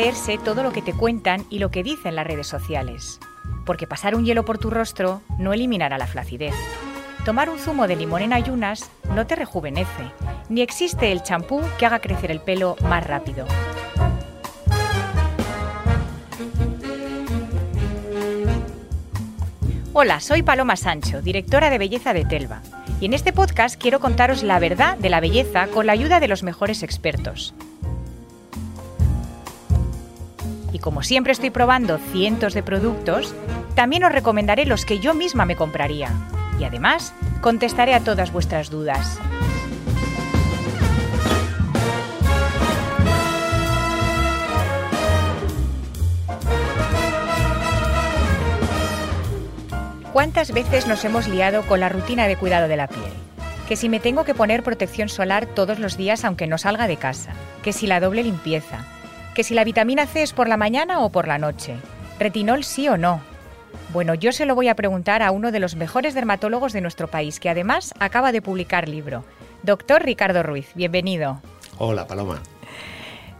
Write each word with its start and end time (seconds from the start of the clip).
Creerse 0.00 0.38
todo 0.38 0.62
lo 0.62 0.72
que 0.72 0.80
te 0.80 0.94
cuentan 0.94 1.44
y 1.50 1.58
lo 1.58 1.70
que 1.70 1.82
dicen 1.82 2.16
las 2.16 2.26
redes 2.26 2.46
sociales, 2.46 3.20
porque 3.66 3.86
pasar 3.86 4.14
un 4.14 4.24
hielo 4.24 4.46
por 4.46 4.56
tu 4.56 4.70
rostro 4.70 5.20
no 5.38 5.52
eliminará 5.52 5.98
la 5.98 6.06
flacidez. 6.06 6.54
Tomar 7.26 7.50
un 7.50 7.58
zumo 7.58 7.86
de 7.86 7.96
limón 7.96 8.22
en 8.22 8.32
ayunas 8.32 8.90
no 9.14 9.26
te 9.26 9.36
rejuvenece, 9.36 10.10
ni 10.48 10.62
existe 10.62 11.12
el 11.12 11.22
champú 11.22 11.60
que 11.78 11.84
haga 11.84 11.98
crecer 11.98 12.30
el 12.30 12.40
pelo 12.40 12.76
más 12.88 13.06
rápido. 13.06 13.46
Hola, 19.92 20.20
soy 20.20 20.42
Paloma 20.42 20.76
Sancho, 20.76 21.20
directora 21.20 21.68
de 21.68 21.76
belleza 21.76 22.14
de 22.14 22.24
Telva, 22.24 22.62
y 23.02 23.04
en 23.04 23.12
este 23.12 23.34
podcast 23.34 23.78
quiero 23.78 24.00
contaros 24.00 24.42
la 24.44 24.58
verdad 24.60 24.96
de 24.96 25.10
la 25.10 25.20
belleza 25.20 25.66
con 25.66 25.84
la 25.84 25.92
ayuda 25.92 26.20
de 26.20 26.28
los 26.28 26.42
mejores 26.42 26.82
expertos. 26.82 27.54
Como 30.80 31.02
siempre 31.02 31.32
estoy 31.32 31.50
probando 31.50 31.98
cientos 31.98 32.54
de 32.54 32.62
productos, 32.62 33.34
también 33.74 34.04
os 34.04 34.12
recomendaré 34.12 34.66
los 34.66 34.84
que 34.84 34.98
yo 34.98 35.14
misma 35.14 35.44
me 35.44 35.56
compraría. 35.56 36.10
Y 36.58 36.64
además, 36.64 37.14
contestaré 37.40 37.94
a 37.94 38.00
todas 38.00 38.32
vuestras 38.32 38.70
dudas. 38.70 39.18
¿Cuántas 50.12 50.52
veces 50.52 50.86
nos 50.88 51.04
hemos 51.04 51.28
liado 51.28 51.62
con 51.62 51.80
la 51.80 51.88
rutina 51.88 52.26
de 52.26 52.36
cuidado 52.36 52.68
de 52.68 52.76
la 52.76 52.88
piel? 52.88 53.12
Que 53.68 53.76
si 53.76 53.88
me 53.88 54.00
tengo 54.00 54.24
que 54.24 54.34
poner 54.34 54.64
protección 54.64 55.08
solar 55.08 55.46
todos 55.46 55.78
los 55.78 55.96
días 55.96 56.24
aunque 56.24 56.48
no 56.48 56.58
salga 56.58 56.88
de 56.88 56.96
casa, 56.96 57.32
que 57.62 57.72
si 57.72 57.86
la 57.86 58.00
doble 58.00 58.24
limpieza, 58.24 58.84
que 59.34 59.44
si 59.44 59.54
la 59.54 59.64
vitamina 59.64 60.06
C 60.06 60.22
es 60.22 60.32
por 60.32 60.48
la 60.48 60.56
mañana 60.56 61.00
o 61.00 61.10
por 61.10 61.28
la 61.28 61.38
noche, 61.38 61.76
retinol 62.18 62.64
sí 62.64 62.88
o 62.88 62.96
no. 62.96 63.20
Bueno, 63.92 64.14
yo 64.14 64.32
se 64.32 64.46
lo 64.46 64.54
voy 64.54 64.68
a 64.68 64.74
preguntar 64.74 65.22
a 65.22 65.30
uno 65.30 65.50
de 65.52 65.60
los 65.60 65.76
mejores 65.76 66.14
dermatólogos 66.14 66.72
de 66.72 66.80
nuestro 66.80 67.08
país, 67.08 67.40
que 67.40 67.48
además 67.48 67.94
acaba 67.98 68.32
de 68.32 68.42
publicar 68.42 68.88
libro. 68.88 69.24
Doctor 69.62 70.02
Ricardo 70.04 70.42
Ruiz, 70.42 70.70
bienvenido. 70.74 71.40
Hola, 71.78 72.06
Paloma. 72.06 72.40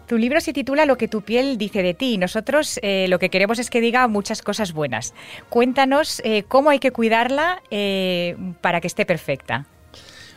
Tu 0.06 0.18
libro 0.18 0.40
se 0.40 0.52
titula 0.52 0.86
Lo 0.86 0.96
que 0.96 1.06
tu 1.06 1.22
piel 1.22 1.56
dice 1.56 1.84
de 1.84 1.94
ti 1.94 2.14
y 2.14 2.18
nosotros 2.18 2.80
eh, 2.82 3.06
lo 3.08 3.20
que 3.20 3.30
queremos 3.30 3.60
es 3.60 3.70
que 3.70 3.80
diga 3.80 4.08
muchas 4.08 4.42
cosas 4.42 4.72
buenas. 4.72 5.14
Cuéntanos 5.48 6.20
eh, 6.24 6.42
cómo 6.48 6.70
hay 6.70 6.80
que 6.80 6.90
cuidarla 6.90 7.62
eh, 7.70 8.36
para 8.60 8.80
que 8.80 8.88
esté 8.88 9.06
perfecta. 9.06 9.66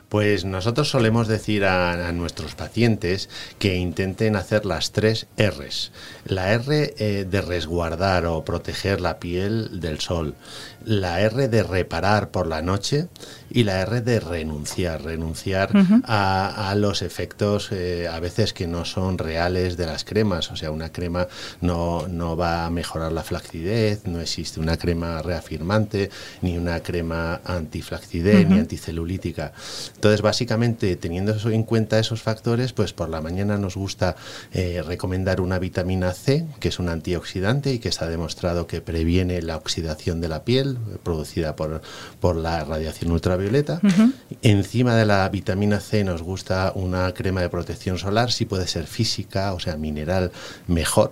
Pues 0.09 0.45
nosotros 0.45 0.89
solemos 0.89 1.27
decir 1.27 1.65
a, 1.65 2.11
nuestros 2.11 2.53
pacientes 2.53 3.29
que 3.57 3.75
intenten 3.75 4.35
hacer 4.35 4.65
las 4.65 4.91
tres 4.91 5.25
R's. 5.37 5.91
La 6.25 6.51
R 6.53 6.93
eh, 6.97 7.25
de 7.29 7.41
resguardar 7.41 8.25
o 8.25 8.45
proteger 8.45 9.01
la 9.01 9.19
piel 9.19 9.79
del 9.79 9.99
sol, 9.99 10.35
la 10.85 11.21
R 11.21 11.47
de 11.47 11.63
reparar 11.63 12.29
por 12.29 12.47
la 12.47 12.61
noche 12.61 13.07
y 13.53 13.63
la 13.63 13.81
R 13.81 14.01
de 14.01 14.19
renunciar, 14.19 15.03
renunciar 15.03 15.69
uh 15.75 15.79
-huh. 15.79 16.01
a, 16.05 16.71
a, 16.71 16.75
los 16.75 17.03
efectos 17.03 17.71
eh, 17.71 18.07
a 18.11 18.19
veces 18.19 18.51
que 18.51 18.65
no 18.67 18.83
son 18.83 19.19
reales 19.19 19.77
de 19.77 19.85
las 19.85 20.03
cremas. 20.03 20.51
O 20.51 20.55
sea, 20.55 20.71
una 20.71 20.91
crema 20.91 21.27
no, 21.61 22.07
no 22.07 22.35
va 22.35 22.65
a 22.65 22.69
mejorar 22.71 23.11
la 23.11 23.23
flacidez, 23.23 24.07
no 24.07 24.19
existe 24.19 24.59
una 24.59 24.77
crema 24.77 25.21
reafirmante, 25.21 26.09
ni 26.41 26.57
una 26.57 26.79
crema 26.81 27.41
antiflacidez, 27.45 28.45
uh 28.45 28.49
-huh. 28.49 28.49
ni 28.49 28.59
anticelulítica. 28.59 29.53
Entonces, 29.95 30.21
básicamente, 30.21 30.95
teniendo 30.95 31.33
en 31.49 31.63
cuenta 31.63 31.99
esos 31.99 32.23
factores, 32.23 32.73
pues 32.73 32.91
por 32.93 33.09
la 33.09 33.21
mañana 33.21 33.57
nos 33.57 33.75
gusta 33.75 34.15
eh, 34.51 34.81
recomendar 34.81 35.41
una 35.41 35.59
vitamina 35.59 36.11
C, 36.13 36.47
que 36.59 36.69
es 36.69 36.79
un 36.79 36.89
antioxidante 36.89 37.71
y 37.71 37.79
que 37.79 37.89
está 37.89 38.07
demostrado 38.09 38.65
que 38.65 38.81
previene 38.81 39.43
la 39.43 39.57
oxidación 39.57 40.21
de 40.21 40.27
la 40.27 40.43
piel 40.43 40.77
producida 41.03 41.55
por, 41.55 41.81
por 42.19 42.35
la 42.35 42.65
radiación 42.65 43.11
ultravioleta. 43.11 43.42
Uh 43.83 43.87
-huh. 43.87 44.13
Encima 44.41 44.95
de 44.95 45.05
la 45.05 45.27
vitamina 45.29 45.79
C 45.79 46.03
nos 46.03 46.21
gusta 46.21 46.71
una 46.75 47.13
crema 47.13 47.41
de 47.41 47.49
protección 47.49 47.97
solar, 47.97 48.31
si 48.31 48.45
puede 48.45 48.67
ser 48.67 48.87
física, 48.87 49.53
o 49.53 49.59
sea, 49.59 49.77
mineral, 49.77 50.31
mejor, 50.67 51.11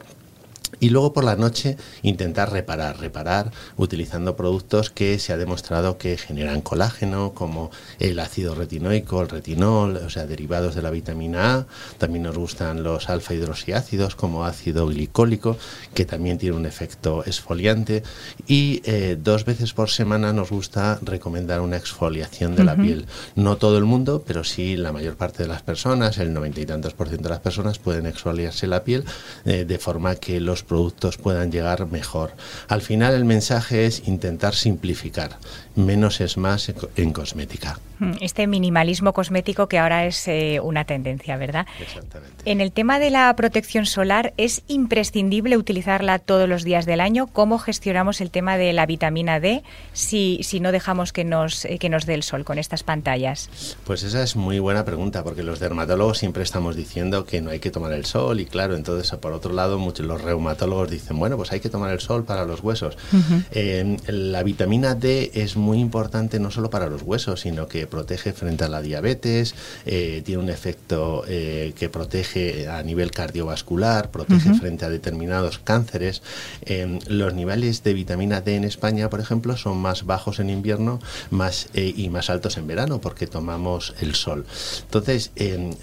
y 0.80 0.90
luego 0.90 1.14
por 1.14 1.24
la 1.24 1.36
noche 1.36 1.78
intentar 2.02 2.52
reparar, 2.52 3.00
reparar 3.00 3.52
utilizando 3.78 4.36
productos 4.36 4.90
que 4.90 5.20
se 5.20 5.34
ha 5.34 5.38
demostrado 5.38 5.98
que 5.98 6.18
generan 6.18 6.62
colágeno, 6.62 7.34
como 7.34 7.72
el 8.00 8.20
ácido 8.20 8.56
retinoico, 8.56 9.22
el 9.22 9.30
retinol, 9.30 9.98
o 9.98 10.10
sea, 10.10 10.26
derivados 10.26 10.76
de 10.76 10.82
la 10.82 10.90
vitamina 10.90 11.56
A. 11.56 11.66
También 11.98 12.24
nos 12.24 12.38
gustan 12.38 12.84
los 12.84 13.10
alfa 13.10 13.34
hidroxiácidos 13.34 14.16
como 14.16 14.46
ácido 14.46 14.88
glicólico, 14.88 15.58
que 15.94 16.06
también 16.06 16.38
tiene 16.38 16.56
un 16.56 16.66
efecto 16.66 17.24
exfoliante. 17.26 18.04
Y 18.48 18.82
eh, 18.86 19.18
dos 19.22 19.46
veces 19.46 19.74
por 19.74 19.90
semana 19.90 20.34
nos 20.34 20.50
gusta 20.50 21.00
recomendar 21.02 21.62
una 21.62 21.78
exfoliación 21.78 22.56
de 22.56 22.62
uh 22.62 22.66
-huh. 22.66 22.68
la 22.68 22.76
piel. 22.76 23.06
No 23.36 23.58
todo 23.58 23.78
el 23.78 23.86
mundo, 23.86 24.24
pero 24.26 24.44
sí 24.44 24.78
la 24.78 24.92
mayor 24.92 25.16
parte 25.16 25.44
de 25.44 25.50
las 25.50 25.62
personas, 25.62 26.18
el 26.18 26.34
noventa 26.34 26.62
y 26.62 26.66
tantos 26.66 26.94
por 26.94 27.08
ciento 27.08 27.26
de 27.26 27.36
las 27.36 27.40
personas 27.40 27.80
pueden 27.80 28.06
exfoliarse 28.06 28.68
la 28.68 28.84
piel 28.84 29.04
eh, 29.46 29.66
de 29.66 29.78
forma 29.78 30.16
que 30.16 30.40
los 30.40 30.61
productos 30.64 31.18
puedan 31.18 31.52
llegar 31.52 31.88
mejor. 31.88 32.34
Al 32.68 32.82
final 32.82 33.14
el 33.14 33.26
mensaje 33.26 33.86
es 33.86 34.08
intentar 34.08 34.56
simplificar. 34.56 35.38
Menos 35.76 36.22
es 36.22 36.38
más 36.38 36.72
en 36.96 37.14
cosmética. 37.14 37.80
Este 38.20 38.48
minimalismo 38.48 39.14
cosmético 39.14 39.68
que 39.68 39.78
ahora 39.78 40.08
es 40.08 40.28
eh, 40.28 40.60
una 40.62 40.86
tendencia, 40.86 41.38
¿verdad? 41.38 41.68
Exactamente. 41.80 42.36
En 42.46 42.60
el 42.60 42.72
tema 42.72 42.98
de 42.98 43.12
la 43.12 43.34
protección 43.36 43.86
solar, 43.86 44.34
¿es 44.38 44.64
imprescindible 44.68 45.56
utilizarla 45.56 46.18
todos 46.18 46.50
los 46.50 46.64
días 46.64 46.88
del 46.88 47.00
año? 47.00 47.28
¿Cómo 47.28 47.60
gestionamos 47.60 48.20
el 48.20 48.32
tema 48.32 48.58
de 48.58 48.74
la 48.74 48.88
vitamina 48.88 49.40
D 49.40 49.64
si, 49.94 50.40
si 50.42 50.60
no 50.60 50.72
dejamos 50.72 51.14
que 51.14 51.24
nos, 51.24 51.66
eh, 51.66 51.78
que 51.78 51.90
nos 51.90 52.08
dé 52.08 52.16
el 52.16 52.24
sol 52.24 52.44
con 52.44 52.58
estas 52.58 52.82
pantallas? 52.82 53.78
Pues 53.86 54.02
esa 54.02 54.24
es 54.24 54.36
muy 54.36 54.58
buena 54.58 54.84
pregunta, 54.84 55.24
porque 55.24 55.44
los 55.44 55.60
dermatólogos 55.60 56.18
siempre 56.18 56.42
estamos 56.42 56.76
diciendo 56.76 57.26
que 57.26 57.42
no 57.42 57.52
hay 57.52 57.60
que 57.60 57.70
tomar 57.70 57.94
el 57.94 58.06
sol 58.06 58.40
y 58.40 58.46
claro, 58.46 58.76
entonces 58.76 59.12
por 59.20 59.34
otro 59.34 59.54
lado 59.54 59.78
muchos 59.78 60.08
los 60.08 60.22
reumatólogos 60.22 60.51
dicen, 60.90 61.18
bueno, 61.20 61.38
pues 61.38 61.52
hay 61.52 61.60
que 61.60 61.70
tomar 61.70 61.92
el 61.92 62.00
sol 62.00 62.24
para 62.24 62.46
los 62.46 62.62
huesos. 62.62 62.98
Uh 63.14 63.18
-huh. 63.18 63.46
eh, 63.52 63.98
la 64.08 64.44
vitamina 64.44 64.96
D 64.96 65.32
es 65.34 65.56
muy 65.56 65.80
importante 65.80 66.40
no 66.40 66.52
solo 66.52 66.70
para 66.70 66.88
los 66.88 67.02
huesos, 67.02 67.42
sino 67.42 67.68
que 67.68 67.88
protege 67.88 68.34
frente 68.34 68.64
a 68.64 68.70
la 68.70 68.82
diabetes, 68.82 69.56
eh, 69.86 70.22
tiene 70.26 70.44
un 70.44 70.50
efecto 70.50 71.24
eh, 71.28 71.74
que 71.78 71.90
protege 71.90 72.68
a 72.68 72.84
nivel 72.84 73.12
cardiovascular, 73.12 74.12
protege 74.12 74.50
uh 74.50 74.54
-huh. 74.54 74.60
frente 74.60 74.86
a 74.86 74.90
determinados 74.90 75.60
cánceres. 75.60 76.22
Eh, 76.66 77.00
los 77.08 77.34
niveles 77.34 77.84
de 77.84 77.94
vitamina 77.94 78.42
D 78.42 78.56
en 78.56 78.64
España, 78.64 79.10
por 79.10 79.20
ejemplo, 79.20 79.58
son 79.58 79.78
más 79.78 80.06
bajos 80.06 80.40
en 80.40 80.50
invierno 80.50 81.00
más, 81.30 81.68
eh, 81.74 81.94
y 81.96 82.10
más 82.10 82.30
altos 82.30 82.58
en 82.58 82.68
verano 82.68 83.00
porque 83.02 83.28
tomamos 83.28 83.94
el 84.02 84.16
sol. 84.16 84.46
Entonces, 84.84 85.32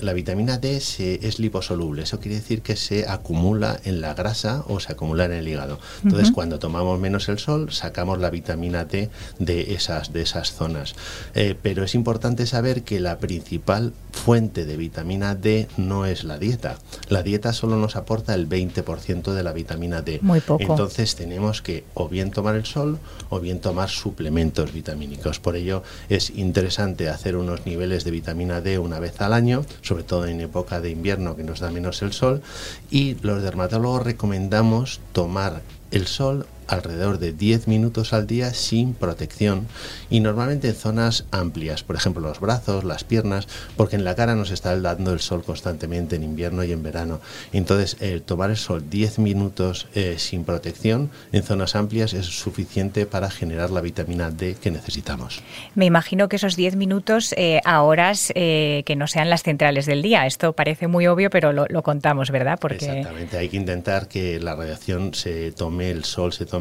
la 0.01 0.13
vitamina 0.13 0.59
D 0.59 0.81
se, 0.81 1.27
es 1.27 1.39
liposoluble, 1.39 2.03
eso 2.03 2.21
quiere 2.21 2.37
decir 2.37 2.63
que 2.63 2.77
se 2.77 3.09
acumula 3.09 3.81
en 3.85 4.01
la 4.01 4.15
grasa 4.15 4.58
o 4.67 4.81
se 4.81 4.93
acumula 4.93 5.25
en 5.25 5.33
el 5.33 5.49
hígado. 5.49 5.79
Entonces, 6.03 6.29
uh 6.29 6.33
-huh. 6.33 6.35
cuando 6.35 6.59
tomamos 6.59 6.99
menos 6.99 7.29
el 7.29 7.39
sol, 7.39 7.73
sacamos 7.73 8.19
la 8.19 8.31
vitamina 8.31 8.85
D 8.85 9.11
de 9.39 9.75
esas, 9.75 10.13
de 10.13 10.23
esas 10.23 10.53
zonas. 10.53 10.95
Eh, 11.35 11.55
pero 11.61 11.85
es 11.85 11.95
importante 11.95 12.47
saber 12.47 12.83
que 12.83 13.01
la 13.01 13.19
principal 13.19 13.93
fuente 14.13 14.67
de 14.67 14.77
vitamina 14.77 15.35
D 15.35 15.69
no 15.77 16.07
es 16.07 16.25
la 16.25 16.39
dieta. 16.39 16.79
La 17.09 17.23
dieta 17.23 17.53
solo 17.53 17.77
nos 17.77 17.97
aporta 17.97 18.35
el 18.35 18.49
20% 18.49 19.33
de 19.33 19.43
la 19.43 19.53
vitamina 19.53 20.03
D. 20.03 20.19
Muy 20.23 20.41
poco. 20.41 20.63
Entonces 20.63 21.15
tenemos 21.15 21.63
que 21.63 21.85
o 21.95 22.09
bien 22.09 22.31
tomar 22.31 22.57
el 22.57 22.67
sol 22.67 22.99
o 23.31 23.41
bien 23.41 23.61
tomar 23.61 23.89
suplementos 23.89 24.73
vitamínicos. 24.73 25.39
Por 25.39 25.57
ello 25.57 25.83
es 26.09 26.31
interesante 26.31 27.09
hacer 27.09 27.37
unos 27.37 27.67
niveles 27.67 28.05
de 28.05 28.11
vitamina 28.11 28.61
D 28.61 28.79
una 28.79 28.99
vez 28.99 29.21
al 29.21 29.33
año, 29.33 29.65
sobre 29.83 30.03
todo 30.03 30.27
en 30.27 30.41
época 30.41 30.81
de 30.81 30.91
invierno 30.91 31.37
que 31.37 31.45
nos 31.45 31.61
da 31.61 31.71
menos 31.71 32.03
el 32.03 32.13
sol. 32.13 32.43
Y 32.91 33.17
los 33.23 33.43
dermatólogos 33.43 34.05
recomendamos 34.49 35.01
tomar 35.13 35.61
el 35.91 36.07
sol 36.07 36.47
alrededor 36.69 37.19
de 37.19 37.33
10 37.33 37.67
minutos 37.67 38.13
al 38.13 38.27
día 38.27 38.55
sin 38.55 38.95
protección 38.95 39.67
y 40.11 40.21
normalmente 40.21 40.69
en 40.69 40.75
zonas 40.75 41.25
amplias, 41.31 41.83
por 41.83 41.97
ejemplo 41.97 42.23
los 42.23 42.41
brazos, 42.41 42.85
las 42.85 43.05
piernas, 43.05 43.49
porque 43.77 43.97
en 43.97 44.05
la 44.05 44.15
cara 44.15 44.35
nos 44.35 44.51
está 44.51 44.79
dando 44.79 45.13
el 45.13 45.21
sol 45.21 45.43
constantemente 45.43 46.17
en 46.17 46.23
invierno 46.23 46.63
y 46.65 46.73
en 46.73 46.83
verano. 46.83 47.21
Entonces, 47.53 47.97
el 48.01 48.23
tomar 48.23 48.51
el 48.51 48.57
sol 48.57 48.89
10 48.89 49.19
minutos 49.19 49.89
eh, 49.95 50.17
sin 50.19 50.45
protección 50.45 51.11
en 51.33 51.43
zonas 51.43 51.75
amplias 51.75 52.13
es 52.13 52.27
suficiente 52.27 53.07
para 53.07 53.31
generar 53.31 53.71
la 53.71 53.81
vitamina 53.81 54.31
D 54.31 54.57
que 54.61 54.71
necesitamos. 54.71 55.43
Me 55.75 55.87
imagino 55.87 56.29
que 56.29 56.37
esos 56.37 56.57
10 56.57 56.77
minutos 56.77 57.35
eh, 57.37 57.61
a 57.65 57.83
horas 57.83 58.33
eh, 58.35 58.83
que 58.87 58.97
no 58.97 59.07
sean 59.07 59.31
las 59.31 59.43
centrales 59.43 59.87
del 59.87 60.03
día. 60.03 60.27
Esto 60.27 60.53
parece 60.53 60.87
muy 60.87 61.07
obvio, 61.07 61.31
pero 61.31 61.53
lo, 61.53 61.67
lo 61.69 61.83
contamos, 61.83 62.31
¿verdad? 62.31 62.59
Porque... 62.61 62.87
Exactamente, 62.87 63.39
hay 63.39 63.49
que 63.49 63.57
intentar 63.57 64.09
que 64.09 64.39
la 64.39 64.55
radiación 64.55 65.15
se 65.15 65.53
tome, 65.53 65.91
el 65.91 66.05
sol 66.05 66.33
se 66.33 66.47
tome 66.47 66.58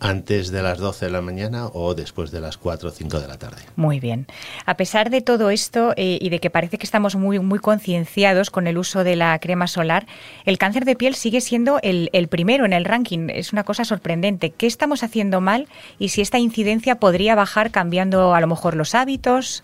antes 0.00 0.50
de 0.50 0.62
las 0.62 0.78
12 0.78 1.06
de 1.06 1.12
la 1.12 1.20
mañana 1.20 1.66
o 1.66 1.94
después 1.94 2.30
de 2.30 2.40
las 2.40 2.56
4 2.56 2.88
o 2.88 2.92
5 2.92 3.20
de 3.20 3.28
la 3.28 3.38
tarde. 3.38 3.62
Muy 3.76 4.00
bien. 4.00 4.26
A 4.66 4.76
pesar 4.76 5.10
de 5.10 5.20
todo 5.20 5.50
esto 5.50 5.92
eh, 5.96 6.18
y 6.20 6.28
de 6.30 6.38
que 6.38 6.50
parece 6.50 6.78
que 6.78 6.86
estamos 6.86 7.16
muy, 7.16 7.38
muy 7.38 7.58
concienciados 7.58 8.50
con 8.50 8.66
el 8.66 8.78
uso 8.78 9.04
de 9.04 9.16
la 9.16 9.38
crema 9.38 9.66
solar, 9.66 10.06
el 10.44 10.58
cáncer 10.58 10.84
de 10.84 10.96
piel 10.96 11.14
sigue 11.14 11.40
siendo 11.40 11.78
el, 11.82 12.10
el 12.12 12.28
primero 12.28 12.64
en 12.64 12.72
el 12.72 12.84
ranking. 12.84 13.28
Es 13.30 13.52
una 13.52 13.64
cosa 13.64 13.84
sorprendente. 13.84 14.50
¿Qué 14.50 14.66
estamos 14.66 15.02
haciendo 15.02 15.40
mal 15.40 15.68
y 15.98 16.10
si 16.10 16.20
esta 16.20 16.38
incidencia 16.38 16.96
podría 16.96 17.34
bajar 17.34 17.70
cambiando 17.70 18.34
a 18.34 18.40
lo 18.40 18.46
mejor 18.46 18.76
los 18.76 18.94
hábitos? 18.94 19.62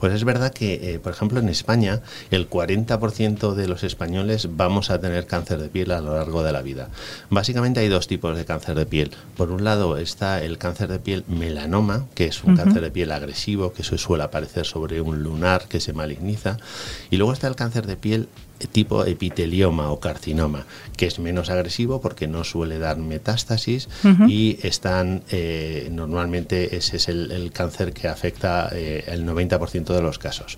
Pues 0.00 0.12
es 0.12 0.24
verdad 0.24 0.52
que, 0.52 0.94
eh, 0.94 0.98
por 0.98 1.12
ejemplo, 1.12 1.40
en 1.40 1.48
España 1.48 2.00
el 2.30 2.48
40% 2.48 3.54
de 3.54 3.68
los 3.68 3.84
españoles 3.84 4.48
vamos 4.50 4.90
a 4.90 5.00
tener 5.00 5.26
cáncer 5.26 5.58
de 5.58 5.68
piel 5.68 5.92
a 5.92 6.00
lo 6.00 6.14
largo 6.14 6.42
de 6.42 6.52
la 6.52 6.62
vida. 6.62 6.88
Básicamente 7.30 7.80
hay 7.80 7.88
dos 7.88 8.06
tipos 8.06 8.36
de 8.36 8.44
cáncer 8.44 8.76
de 8.76 8.86
piel. 8.86 9.10
Por 9.36 9.50
un 9.50 9.64
lado 9.64 9.96
está 9.96 10.42
el 10.42 10.58
cáncer 10.58 10.88
de 10.88 10.98
piel 10.98 11.24
melanoma, 11.28 12.06
que 12.14 12.26
es 12.26 12.44
un 12.44 12.56
cáncer 12.56 12.82
de 12.82 12.90
piel 12.90 13.12
agresivo, 13.12 13.72
que 13.72 13.82
suele 13.82 14.24
aparecer 14.24 14.66
sobre 14.66 15.00
un 15.00 15.22
lunar 15.22 15.66
que 15.68 15.80
se 15.80 15.92
maligniza. 15.92 16.56
Y 17.10 17.16
luego 17.16 17.32
está 17.32 17.48
el 17.48 17.56
cáncer 17.56 17.86
de 17.86 17.96
piel 17.96 18.28
tipo 18.70 19.04
epitelioma 19.04 19.90
o 19.90 20.00
carcinoma, 20.00 20.66
que 20.96 21.06
es 21.06 21.18
menos 21.18 21.50
agresivo 21.50 22.00
porque 22.00 22.28
no 22.28 22.44
suele 22.44 22.78
dar 22.78 22.96
metástasis 22.98 23.88
y 24.28 24.58
están 24.62 25.22
eh, 25.30 25.88
normalmente 25.90 26.76
ese 26.76 26.96
es 26.96 27.08
el, 27.08 27.50
cáncer 27.52 27.92
que 27.92 28.08
afecta 28.08 28.70
eh, 28.72 29.04
el 29.06 29.26
90% 29.26 29.94
de 29.94 30.02
los 30.02 30.18
casos. 30.18 30.56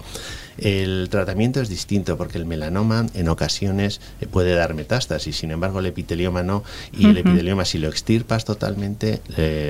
El 0.58 1.08
tratamiento 1.11 1.61
es 1.61 1.69
distinto 1.69 2.17
porque 2.17 2.38
el 2.38 2.47
melanoma 2.47 3.06
en 3.14 3.29
ocasiones 3.29 4.00
eh, 4.20 4.26
puede 4.26 4.55
dar 4.55 4.75
metástasis, 4.75 5.37
sin 5.37 5.50
embargo 5.50 5.81
el 5.81 5.87
epitelioma 5.87 6.43
no, 6.43 6.62
y 6.93 7.06
el 7.06 7.19
epitelioma 7.19 7.64
si 7.64 7.79
lo 7.79 7.88
extirpas 7.88 8.44
totalmente 8.44 9.20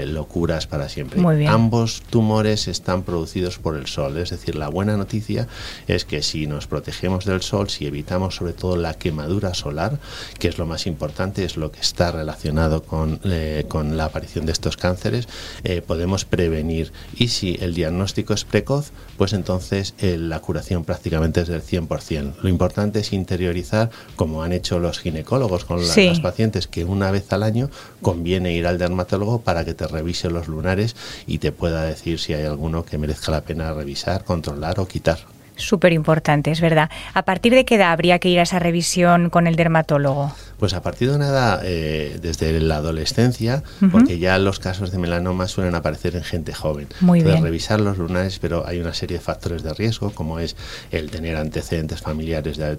lo 0.06 0.26
curas 0.26 0.66
para 0.66 0.88
siempre. 0.88 1.20
Ambos 1.46 2.02
tumores 2.10 2.68
están 2.68 3.02
producidos 3.02 3.58
por 3.58 3.76
el 3.76 3.86
sol, 3.86 4.16
es 4.18 4.30
decir, 4.30 4.54
la 4.56 4.68
buena 4.68 4.96
noticia 4.96 5.48
es 5.86 6.04
que 6.04 6.22
si 6.22 6.46
nos 6.46 6.66
protegemos 6.66 7.24
del 7.24 7.42
sol, 7.42 7.68
si 7.68 7.86
evitamos 7.86 8.36
sobre 8.36 8.52
todo 8.52 8.76
la 8.76 8.94
quemadura 8.94 9.54
solar, 9.54 9.98
que 10.38 10.48
es 10.48 10.58
lo 10.58 10.66
más 10.66 10.86
importante, 10.86 11.44
es 11.44 11.56
lo 11.56 11.72
que 11.72 11.80
está 11.80 12.12
relacionado 12.12 12.82
con, 12.82 13.20
eh, 13.24 13.64
con 13.68 13.96
la 13.96 14.06
aparición 14.06 14.46
de 14.46 14.52
estos 14.52 14.76
cánceres, 14.76 15.28
eh, 15.64 15.82
podemos 15.82 16.24
prevenir. 16.24 16.92
Y 17.16 17.28
si 17.28 17.56
el 17.60 17.74
diagnóstico 17.74 18.34
es 18.34 18.44
precoz, 18.44 18.92
pues 19.16 19.32
entonces 19.32 19.94
la 20.00 20.40
curación 20.40 20.75
prácticamente 20.84 21.40
es 21.40 21.48
del 21.48 21.62
100%. 21.62 22.36
Lo 22.42 22.48
importante 22.48 23.00
es 23.00 23.12
interiorizar, 23.12 23.90
como 24.16 24.42
han 24.42 24.52
hecho 24.52 24.78
los 24.78 24.98
ginecólogos 24.98 25.64
con 25.64 25.80
las 25.86 26.20
pacientes, 26.20 26.66
que 26.66 26.84
una 26.84 27.10
vez 27.10 27.32
al 27.32 27.42
año 27.42 27.70
conviene 28.02 28.52
ir 28.52 28.66
al 28.66 28.78
dermatólogo 28.78 29.40
para 29.40 29.64
que 29.64 29.74
te 29.74 29.86
revise 29.86 30.30
los 30.30 30.48
lunares 30.48 30.96
y 31.26 31.38
te 31.38 31.52
pueda 31.52 31.84
decir 31.84 32.18
si 32.18 32.34
hay 32.34 32.44
alguno 32.44 32.84
que 32.84 32.98
merezca 32.98 33.32
la 33.32 33.42
pena 33.42 33.72
revisar, 33.72 34.24
controlar 34.24 34.80
o 34.80 34.86
quitar. 34.86 35.18
Súper 35.56 35.92
importante, 35.92 36.50
es 36.50 36.60
verdad. 36.60 36.90
¿A 37.14 37.22
partir 37.22 37.54
de 37.54 37.64
qué 37.64 37.76
edad 37.76 37.92
habría 37.92 38.18
que 38.18 38.28
ir 38.28 38.38
a 38.38 38.42
esa 38.42 38.58
revisión 38.58 39.30
con 39.30 39.46
el 39.46 39.56
dermatólogo? 39.56 40.32
Pues 40.58 40.74
a 40.74 40.82
partir 40.82 41.10
de 41.10 41.16
una 41.16 41.28
edad, 41.28 41.60
eh, 41.64 42.18
desde 42.20 42.58
la 42.60 42.76
adolescencia, 42.76 43.62
porque 43.92 44.18
ya 44.18 44.38
los 44.38 44.58
casos 44.58 44.90
de 44.90 44.98
melanoma 44.98 45.48
suelen 45.48 45.74
aparecer 45.74 46.16
en 46.16 46.24
gente 46.24 46.52
joven. 46.54 46.88
Muy 47.00 47.20
Entonces, 47.20 47.42
revisar 47.42 47.80
los 47.80 47.98
lunares, 47.98 48.38
pero 48.38 48.66
hay 48.66 48.80
una 48.80 48.94
serie 48.94 49.18
de 49.18 49.22
factores 49.22 49.62
de 49.62 49.74
riesgo, 49.74 50.10
como 50.10 50.38
es 50.40 50.56
el 50.90 51.10
tener 51.10 51.36
antecedentes 51.36 52.00
familiares 52.00 52.56
de, 52.56 52.78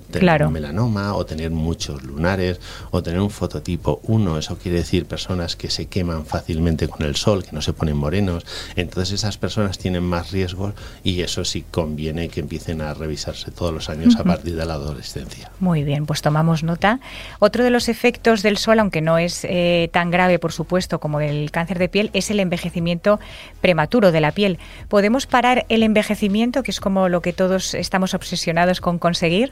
melanoma, 0.49 1.13
o 1.15 1.25
tener 1.25 1.51
muchos 1.51 2.03
lunares, 2.03 2.59
o 2.91 3.03
tener 3.03 3.19
un 3.19 3.29
fototipo 3.29 4.01
1, 4.03 4.37
eso 4.37 4.57
quiere 4.57 4.79
decir 4.79 5.05
personas 5.05 5.55
que 5.55 5.69
se 5.69 5.87
queman 5.87 6.25
fácilmente 6.25 6.87
con 6.87 7.05
el 7.05 7.15
sol, 7.15 7.43
que 7.43 7.51
no 7.51 7.61
se 7.61 7.73
ponen 7.73 7.97
morenos. 7.97 8.45
Entonces 8.75 9.13
esas 9.13 9.37
personas 9.37 9.77
tienen 9.77 10.03
más 10.03 10.31
riesgos 10.31 10.73
y 11.03 11.21
eso 11.21 11.45
sí 11.45 11.63
conviene 11.69 12.29
que 12.29 12.39
empiecen 12.39 12.81
a 12.81 12.93
revisarse 12.93 13.51
todos 13.51 13.73
los 13.73 13.89
años 13.89 14.15
a 14.17 14.23
partir 14.23 14.55
de 14.55 14.65
la 14.65 14.73
adolescencia. 14.73 15.51
Muy 15.59 15.83
bien, 15.83 16.05
pues 16.05 16.21
tomamos 16.21 16.63
nota. 16.63 16.99
Otro 17.39 17.63
de 17.67 17.71
los 17.71 17.89
efectos 17.89 18.43
del 18.43 18.57
sol, 18.57 18.79
aunque 18.79 19.01
no 19.01 19.17
es 19.17 19.43
eh, 19.43 19.89
tan 19.91 20.09
grave, 20.09 20.39
por 20.39 20.53
supuesto, 20.53 21.01
como 21.01 21.19
el 21.19 21.51
cáncer 21.51 21.79
de 21.79 21.89
piel, 21.89 22.09
es 22.13 22.31
el 22.31 22.39
envejecimiento 22.39 23.19
prematuro 23.59 24.13
de 24.13 24.21
la 24.21 24.31
piel. 24.31 24.57
¿Podemos 24.87 25.27
parar 25.27 25.65
el 25.67 25.83
envejecimiento, 25.83 26.63
que 26.63 26.71
es 26.71 26.79
como 26.79 27.09
lo 27.09 27.21
que 27.21 27.33
todos 27.33 27.73
estamos 27.73 28.13
obsesionados 28.13 28.79
con 28.79 28.99
conseguir? 28.99 29.51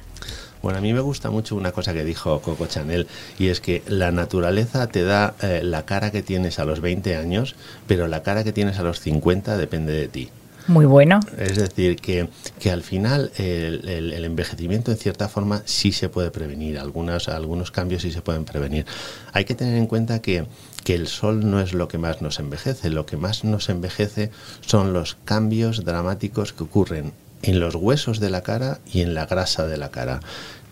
Bueno, 0.62 0.80
a 0.80 0.82
mí 0.82 0.94
me 0.94 1.02
gusta 1.02 1.30
mucho 1.30 1.58
una 1.58 1.74
cosa 1.74 1.94
que 1.94 2.06
dijo 2.06 2.40
Coco 2.40 2.68
Chanel 2.68 3.06
y 3.38 3.50
es 3.50 3.60
que 3.60 3.84
la 3.86 4.12
naturaleza 4.12 4.88
te 4.88 5.04
da 5.04 5.36
eh, 5.42 5.60
la 5.62 5.84
cara 5.84 6.10
que 6.10 6.24
tienes 6.24 6.58
a 6.58 6.64
los 6.64 6.80
20 6.80 7.18
años, 7.18 7.58
pero 7.86 8.08
la 8.08 8.24
cara 8.24 8.46
que 8.46 8.54
tienes 8.54 8.80
a 8.80 8.84
los 8.84 9.02
50 9.02 9.58
depende 9.58 9.92
de 9.92 10.08
ti. 10.08 10.30
Muy 10.68 10.86
bueno. 10.86 11.20
Es 11.38 11.58
decir, 11.58 11.98
que, 11.98 12.30
que 12.60 12.72
al 12.72 12.82
final 12.82 13.32
el, 13.38 13.88
el, 13.88 14.26
envejecimiento 14.26 14.92
en 14.92 14.98
cierta 14.98 15.30
forma 15.30 15.62
sí 15.66 15.92
se 15.92 16.10
puede 16.10 16.32
prevenir, 16.32 16.80
algunos, 16.80 17.30
algunos 17.30 17.72
cambios 17.72 18.02
sí 18.02 18.12
se 18.12 18.22
pueden 18.22 18.46
prevenir. 18.46 18.86
Hay 19.32 19.46
que 19.46 19.54
tener 19.54 19.76
en 19.76 19.86
cuenta 19.86 20.22
que, 20.22 20.46
que 20.84 20.96
el 20.96 21.08
sol 21.08 21.50
no 21.50 21.62
es 21.62 21.74
lo 21.74 21.88
que 21.88 22.00
más 22.00 22.22
nos 22.22 22.40
envejece, 22.40 22.90
lo 22.90 23.06
que 23.06 23.18
más 23.18 23.44
nos 23.44 23.70
envejece 23.70 24.32
son 24.62 24.92
los 24.92 25.18
cambios 25.24 25.86
dramáticos 25.86 26.54
que 26.54 26.64
ocurren 26.64 27.14
en 27.44 27.60
los 27.60 27.76
huesos 27.76 28.20
de 28.20 28.32
la 28.32 28.42
cara 28.42 28.80
y 28.92 29.02
en 29.02 29.14
la 29.14 29.28
grasa 29.28 29.68
de 29.68 29.78
la 29.78 29.92
cara. 29.92 30.20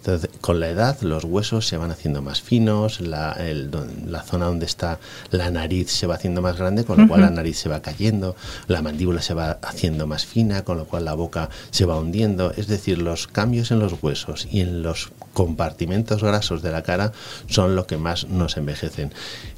Entonces, 0.05 0.29
con 0.41 0.59
la 0.59 0.67
edad 0.67 0.99
los 1.01 1.23
huesos 1.23 1.65
se 1.65 1.77
van 1.77 1.89
haciendo 1.89 2.21
más 2.21 2.41
finos, 2.41 2.99
la, 2.99 3.37
la, 4.05 4.21
zona 4.23 4.47
donde 4.47 4.65
está 4.65 4.99
la 5.31 5.49
nariz 5.49 5.91
se 5.91 6.07
va 6.07 6.15
haciendo 6.15 6.41
más 6.41 6.57
grande, 6.57 6.83
con 6.83 6.99
lo 6.99 7.07
cual 7.07 7.21
la 7.21 7.29
nariz 7.29 7.57
se 7.57 7.69
va 7.69 7.81
cayendo, 7.81 8.35
la 8.67 8.81
mandíbula 8.81 9.21
se 9.21 9.33
va 9.33 9.59
haciendo 9.61 10.05
más 10.05 10.25
fina, 10.25 10.63
con 10.63 10.77
lo 10.77 10.83
cual 10.83 11.05
la 11.05 11.13
boca 11.13 11.49
se 11.71 11.85
va 11.85 11.97
hundiendo. 11.97 12.51
Es 12.57 12.67
decir, 12.67 12.97
los 12.97 13.27
cambios 13.27 13.71
en 13.71 13.79
los 13.79 13.93
huesos 14.03 14.45
y 14.51 14.59
en 14.59 14.83
los 14.83 15.13
compartimentos 15.33 16.21
grasos 16.21 16.61
de 16.61 16.71
la 16.71 16.83
cara 16.83 17.13
son 17.47 17.77
lo 17.77 17.87
que 17.87 17.95
más 17.95 18.27
nos 18.27 18.57
envejecen. 18.57 19.13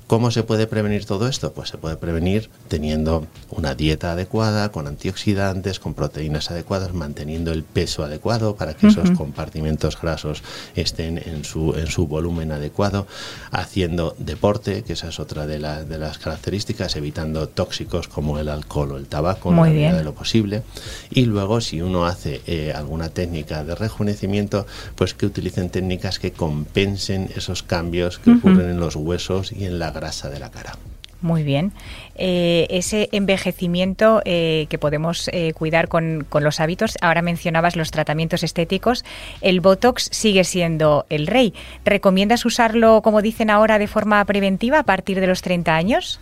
¿Cómo 0.07 0.29
se 0.29 0.43
puede 0.43 0.67
prevenir 0.67 1.05
todo 1.05 1.27
esto? 1.27 1.51
Pues 1.53 1.69
se 1.69 1.79
puede 1.79 1.97
prevenir 1.97 2.49
teniendo 2.67 3.25
una 3.49 3.73
dieta 3.73 4.11
adecuada, 4.11 4.71
con 4.71 4.85
antioxidantes, 4.85 5.79
con 5.79 5.95
proteínas 5.95 6.51
adecuadas, 6.51 6.93
manteniendo 6.93 7.51
el 7.51 7.63
peso 7.63 8.03
adecuado 8.03 8.55
para 8.55 8.75
que 8.75 8.87
esos 8.87 9.09
compartimentos 9.11 9.99
grasos 9.99 10.43
estén 10.75 11.17
en 11.17 11.43
su, 11.43 11.73
en 11.75 11.87
su 11.87 12.05
volumen 12.05 12.51
adecuado, 12.51 13.07
haciendo 13.49 14.15
deporte, 14.19 14.83
que 14.83 14.93
esa 14.93 15.09
es 15.09 15.19
otra 15.19 15.47
de, 15.47 15.57
de 15.57 15.97
las 15.97 16.19
características, 16.19 16.95
evitando 16.95 17.49
tóxicos 17.49 18.07
como 18.07 18.37
el 18.37 18.49
alcohol 18.49 18.91
o 18.91 18.97
el 18.97 19.07
tabaco 19.07 19.49
en 19.49 19.55
la 19.55 19.63
medida 19.63 19.97
de 19.97 20.03
lo 20.03 20.13
posible. 20.13 20.61
Y 21.09 21.25
luego, 21.25 21.61
si 21.61 21.81
uno 21.81 22.05
hace 22.05 22.41
eh, 22.45 22.73
alguna 22.75 23.09
técnica 23.09 23.63
de 23.63 23.73
rejuvenecimiento, 23.73 24.67
pues 24.95 25.15
que 25.15 25.25
utilicen 25.25 25.71
técnicas 25.71 26.19
que 26.19 26.31
compensen 26.31 27.31
esos 27.35 27.63
cambios 27.63 28.19
que 28.19 28.31
ocurren 28.31 28.69
en 28.69 28.79
los 28.79 28.95
huesos 28.95 29.51
y 29.51 29.65
en 29.65 29.79
la 29.79 29.94
grasa 29.95 30.29
de 30.29 30.39
la 30.39 30.51
cara. 30.51 30.73
Muy 31.21 31.43
bien. 31.43 31.71
Eh, 32.15 32.67
ese 32.69 33.09
envejecimiento 33.11 34.21
eh, 34.25 34.67
que 34.69 34.77
podemos 34.77 35.27
eh, 35.33 35.53
cuidar 35.53 35.87
con, 35.87 36.25
con, 36.29 36.43
los 36.43 36.59
hábitos, 36.59 36.97
ahora 37.01 37.23
mencionabas 37.23 37.75
los 37.75 37.89
tratamientos 37.89 38.43
estéticos, 38.43 39.03
el 39.41 39.59
Botox 39.59 40.09
sigue 40.11 40.43
siendo 40.43 41.05
el 41.09 41.25
rey. 41.25 41.53
¿Recomiendas 41.83 42.45
usarlo, 42.45 43.01
como 43.01 43.23
dicen 43.23 43.49
ahora, 43.49 43.79
de 43.79 43.87
forma 43.87 44.23
preventiva 44.25 44.79
a 44.79 44.83
partir 44.83 45.19
de 45.19 45.27
los 45.27 45.41
30 45.41 45.75
años? 45.75 46.19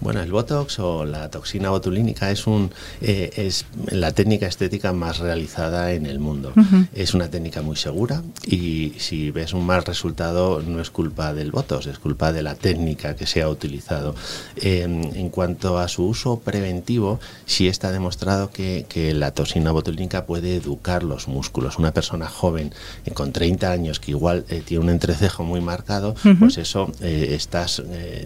Bueno, 0.00 0.22
el 0.22 0.32
Botox 0.32 0.78
o 0.78 1.04
la 1.04 1.28
toxina 1.28 1.68
botulínica 1.68 2.30
es, 2.30 2.46
un, 2.46 2.70
eh, 3.02 3.30
es 3.36 3.66
la 3.90 4.12
técnica 4.12 4.46
estética 4.46 4.94
más 4.94 5.18
realizada 5.18 5.92
en 5.92 6.06
el 6.06 6.18
mundo. 6.18 6.52
Es 6.94 7.12
una 7.12 7.28
técnica 7.28 7.60
muy 7.60 7.76
segura 7.76 8.22
y 8.46 8.94
si 8.98 9.30
ves 9.30 9.52
un 9.52 9.66
mal 9.66 9.84
resultado 9.84 10.62
no 10.62 10.80
es 10.80 10.90
culpa 10.90 11.34
del 11.34 11.50
Botox, 11.50 11.86
es 11.86 11.98
culpa 11.98 12.32
de 12.32 12.42
la 12.42 12.54
técnica 12.54 13.14
que 13.14 13.26
se 13.26 13.42
ha 13.42 13.48
utilizado. 13.48 14.14
en 14.56 15.28
cuanto 15.28 15.78
a 15.78 15.88
su 15.88 16.06
uso 16.06 16.40
preventivo, 16.40 17.20
sí 17.44 17.68
está 17.68 17.92
demostrado 17.92 18.50
que, 18.50 18.86
la 19.10 19.32
toxina 19.32 19.72
botulínica 19.72 20.24
puede 20.24 20.56
educar 20.56 21.02
los 21.02 21.26
músculos. 21.26 21.78
Una 21.78 21.92
persona 21.92 22.26
joven 22.26 22.72
eh, 23.04 23.10
con 23.10 23.32
30 23.32 23.70
años 23.70 23.98
que 23.98 24.12
igual 24.12 24.44
eh, 24.48 24.62
tiene 24.64 24.84
un 24.84 24.90
entrecejo 24.90 25.42
muy 25.42 25.60
marcado, 25.60 26.14
pues 26.38 26.58
eso 26.58 26.92
estás 27.00 27.82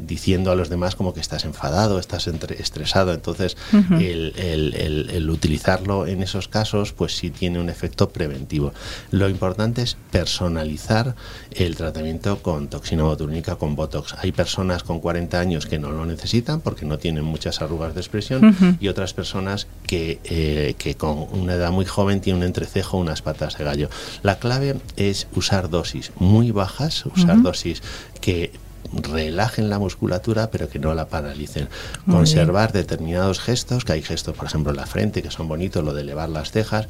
diciendo 0.06 0.50
a 0.50 0.54
los 0.54 0.68
demás 0.68 0.94
como 0.94 1.14
que 1.14 1.20
estás 1.20 1.44
enfadado 1.64 1.98
estás 1.98 2.26
estresado. 2.26 3.14
Entonces, 3.14 3.56
el, 3.72 5.30
utilizarlo 5.30 6.06
en 6.06 6.22
esos 6.22 6.46
casos, 6.48 6.92
pues 6.92 7.16
sí 7.16 7.30
tiene 7.30 7.58
un 7.58 7.70
efecto 7.70 8.10
preventivo. 8.10 8.72
Lo 9.10 9.28
importante 9.28 9.82
es 9.82 9.96
personalizar 10.10 11.14
el 11.52 11.74
tratamiento 11.76 12.42
con 12.42 12.68
toxina 12.68 13.04
botulínica, 13.04 13.56
con 13.56 13.76
Botox. 13.76 14.14
Hay 14.18 14.32
personas 14.32 14.82
con 14.82 15.00
40 15.00 15.40
años 15.40 15.66
que 15.66 15.78
no 15.78 15.90
lo 15.90 16.04
necesitan 16.04 16.60
porque 16.60 16.84
no 16.84 16.98
tienen 16.98 17.24
muchas 17.24 17.62
arrugas 17.62 17.94
de 17.94 18.00
expresión 18.00 18.76
y 18.78 18.88
otras 18.88 19.14
personas 19.14 19.66
que, 19.86 20.20
eh, 20.24 20.74
que 20.78 20.96
con 20.96 21.26
una 21.32 21.54
edad 21.54 21.70
muy 21.70 21.86
joven 21.86 22.20
tienen 22.20 22.42
un 22.42 22.46
entrecejo, 22.46 22.98
unas 22.98 23.22
patas 23.22 23.56
de 23.56 23.64
gallo. 23.64 23.88
La 24.22 24.38
clave 24.38 24.76
es 24.96 25.28
usar 25.34 25.70
dosis 25.70 26.12
muy 26.18 26.50
bajas, 26.50 27.06
usar 27.06 27.40
dosis 27.40 27.82
que 28.20 28.52
relajen 28.92 29.70
la 29.70 29.78
musculatura, 29.78 30.50
pero 30.50 30.68
que 30.68 30.78
no 30.78 30.94
la 30.94 31.08
paralicen. 31.08 31.68
Conservar 32.08 32.72
determinados 32.72 33.40
gestos, 33.40 33.84
que 33.84 33.92
hay 33.92 34.02
gestos, 34.02 34.36
por 34.36 34.46
ejemplo, 34.46 34.70
en 34.70 34.76
la 34.76 34.86
frente, 34.86 35.22
que 35.22 35.30
son 35.30 35.48
bonitos, 35.48 35.84
lo 35.84 35.94
de 35.94 36.02
elevar 36.02 36.28
las 36.28 36.50
cejas, 36.50 36.86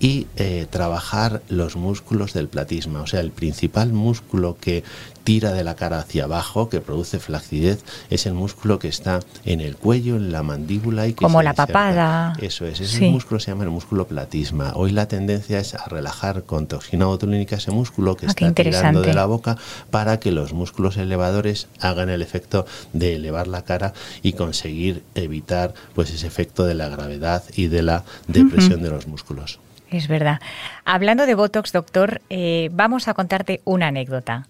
y 0.00 0.26
eh, 0.36 0.66
trabajar 0.70 1.42
los 1.48 1.76
músculos 1.76 2.32
del 2.32 2.48
platisma. 2.48 3.00
O 3.00 3.06
sea, 3.06 3.20
el 3.20 3.30
principal 3.30 3.92
músculo 3.92 4.56
que 4.60 4.84
tira 5.24 5.52
de 5.52 5.64
la 5.64 5.74
cara 5.74 5.98
hacia 5.98 6.24
abajo, 6.24 6.68
que 6.68 6.80
produce 6.80 7.18
flacidez, 7.18 7.82
es 8.10 8.26
el 8.26 8.34
músculo 8.34 8.78
que 8.78 8.88
está 8.88 9.20
en 9.46 9.60
el 9.60 9.76
cuello, 9.76 10.16
en 10.16 10.30
la 10.30 10.42
mandíbula 10.42 11.06
y 11.06 11.14
que 11.14 11.24
Como 11.24 11.42
la 11.42 11.54
papada. 11.54 12.34
Eso 12.40 12.66
es, 12.66 12.80
ese 12.80 13.08
músculo 13.08 13.40
se 13.40 13.50
llama 13.50 13.64
el 13.64 13.70
músculo 13.70 14.06
platisma. 14.06 14.72
Hoy 14.76 14.92
la 14.92 15.08
tendencia 15.08 15.58
es 15.58 15.74
a 15.74 15.86
relajar 15.86 16.44
con 16.44 16.66
toxina 16.66 17.06
botulínica 17.06 17.56
ese 17.56 17.70
músculo 17.70 18.16
que 18.16 18.26
ah, 18.26 18.28
está 18.28 18.52
tirando 18.52 19.00
de 19.00 19.14
la 19.14 19.24
boca 19.24 19.56
para 19.90 20.20
que 20.20 20.30
los 20.30 20.52
músculos 20.52 20.98
elevadores 20.98 21.68
hagan 21.80 22.10
el 22.10 22.20
efecto 22.20 22.66
de 22.92 23.16
elevar 23.16 23.46
la 23.46 23.62
cara 23.62 23.94
y 24.22 24.34
conseguir 24.34 25.02
evitar 25.14 25.72
pues 25.94 26.10
ese 26.10 26.26
efecto 26.26 26.66
de 26.66 26.74
la 26.74 26.88
gravedad 26.88 27.42
y 27.56 27.68
de 27.68 27.82
la 27.82 28.04
depresión 28.28 28.82
de 28.82 28.90
los 28.90 29.06
músculos. 29.06 29.58
Es 29.94 30.08
verdad. 30.08 30.40
Hablando 30.84 31.24
de 31.24 31.36
Botox, 31.36 31.70
doctor, 31.70 32.20
eh, 32.28 32.68
vamos 32.72 33.06
a 33.06 33.14
contarte 33.14 33.60
una 33.64 33.86
anécdota. 33.86 34.48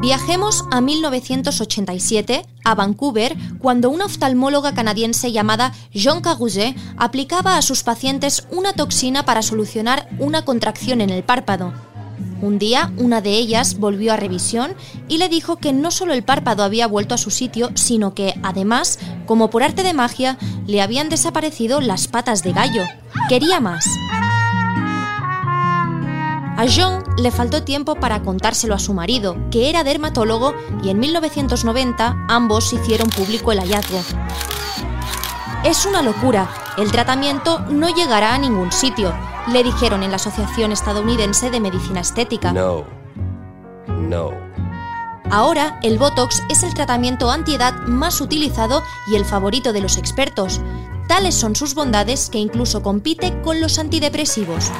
Viajemos 0.00 0.64
a 0.72 0.80
1987, 0.80 2.44
a 2.64 2.74
Vancouver, 2.74 3.36
cuando 3.60 3.88
una 3.90 4.06
oftalmóloga 4.06 4.74
canadiense 4.74 5.30
llamada 5.30 5.72
Jean 5.92 6.22
Carouget 6.22 6.76
aplicaba 6.96 7.56
a 7.56 7.62
sus 7.62 7.84
pacientes 7.84 8.48
una 8.50 8.72
toxina 8.72 9.24
para 9.24 9.42
solucionar 9.42 10.08
una 10.18 10.44
contracción 10.44 11.00
en 11.00 11.10
el 11.10 11.22
párpado. 11.22 11.72
Un 12.42 12.58
día, 12.58 12.92
una 12.98 13.20
de 13.20 13.30
ellas 13.30 13.78
volvió 13.78 14.12
a 14.12 14.16
revisión 14.16 14.74
y 15.08 15.18
le 15.18 15.28
dijo 15.28 15.56
que 15.56 15.72
no 15.72 15.90
solo 15.90 16.12
el 16.12 16.22
párpado 16.22 16.62
había 16.64 16.86
vuelto 16.86 17.14
a 17.14 17.18
su 17.18 17.30
sitio, 17.30 17.70
sino 17.74 18.14
que, 18.14 18.34
además, 18.42 18.98
como 19.26 19.48
por 19.48 19.62
arte 19.62 19.82
de 19.82 19.94
magia, 19.94 20.36
le 20.66 20.82
habían 20.82 21.08
desaparecido 21.08 21.80
las 21.80 22.08
patas 22.08 22.42
de 22.42 22.52
gallo. 22.52 22.84
Quería 23.28 23.60
más. 23.60 23.86
A 26.58 26.64
John 26.74 27.04
le 27.18 27.30
faltó 27.30 27.64
tiempo 27.64 27.96
para 27.96 28.22
contárselo 28.22 28.74
a 28.74 28.78
su 28.78 28.94
marido, 28.94 29.36
que 29.50 29.68
era 29.68 29.84
dermatólogo, 29.84 30.54
y 30.82 30.90
en 30.90 30.98
1990 30.98 32.26
ambos 32.28 32.72
hicieron 32.72 33.10
público 33.10 33.52
el 33.52 33.60
hallazgo. 33.60 34.00
Es 35.64 35.84
una 35.84 36.00
locura, 36.00 36.48
el 36.78 36.90
tratamiento 36.90 37.60
no 37.70 37.94
llegará 37.94 38.34
a 38.34 38.38
ningún 38.38 38.72
sitio, 38.72 39.14
le 39.52 39.62
dijeron 39.62 40.02
en 40.02 40.10
la 40.10 40.16
Asociación 40.16 40.72
Estadounidense 40.72 41.50
de 41.50 41.60
Medicina 41.60 42.00
Estética. 42.00 42.52
No. 42.52 42.84
No. 43.86 44.30
Ahora, 45.30 45.80
el 45.82 45.98
Botox 45.98 46.42
es 46.48 46.62
el 46.62 46.74
tratamiento 46.74 47.30
antiedad 47.30 47.74
más 47.86 48.20
utilizado 48.20 48.82
y 49.08 49.16
el 49.16 49.24
favorito 49.24 49.72
de 49.72 49.80
los 49.80 49.96
expertos. 49.96 50.60
Tales 51.08 51.34
son 51.34 51.56
sus 51.56 51.74
bondades 51.74 52.30
que 52.30 52.38
incluso 52.38 52.82
compite 52.82 53.40
con 53.42 53.60
los 53.60 53.78
antidepresivos. 53.78 54.70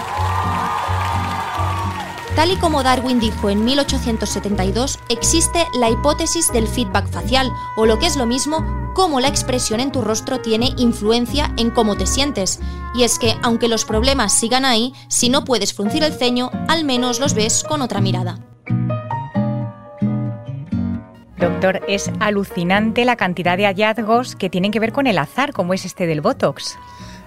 Tal 2.36 2.52
y 2.52 2.56
como 2.56 2.82
Darwin 2.82 3.18
dijo 3.18 3.48
en 3.48 3.64
1872, 3.64 4.98
existe 5.08 5.66
la 5.80 5.88
hipótesis 5.88 6.52
del 6.52 6.68
feedback 6.68 7.08
facial, 7.08 7.50
o 7.78 7.86
lo 7.86 7.98
que 7.98 8.04
es 8.04 8.16
lo 8.16 8.26
mismo, 8.26 8.92
cómo 8.94 9.20
la 9.20 9.28
expresión 9.28 9.80
en 9.80 9.90
tu 9.90 10.02
rostro 10.02 10.40
tiene 10.40 10.74
influencia 10.76 11.50
en 11.56 11.70
cómo 11.70 11.96
te 11.96 12.06
sientes. 12.06 12.60
Y 12.94 13.04
es 13.04 13.18
que, 13.18 13.36
aunque 13.42 13.68
los 13.68 13.86
problemas 13.86 14.34
sigan 14.34 14.66
ahí, 14.66 14.92
si 15.08 15.30
no 15.30 15.44
puedes 15.44 15.72
fruncir 15.72 16.04
el 16.04 16.12
ceño, 16.12 16.50
al 16.68 16.84
menos 16.84 17.20
los 17.20 17.32
ves 17.32 17.64
con 17.64 17.80
otra 17.80 18.02
mirada. 18.02 18.38
Doctor, 21.38 21.80
es 21.88 22.10
alucinante 22.20 23.06
la 23.06 23.16
cantidad 23.16 23.56
de 23.56 23.64
hallazgos 23.64 24.36
que 24.36 24.50
tienen 24.50 24.72
que 24.72 24.80
ver 24.80 24.92
con 24.92 25.06
el 25.06 25.16
azar, 25.16 25.54
como 25.54 25.72
es 25.72 25.86
este 25.86 26.06
del 26.06 26.20
Botox. 26.20 26.76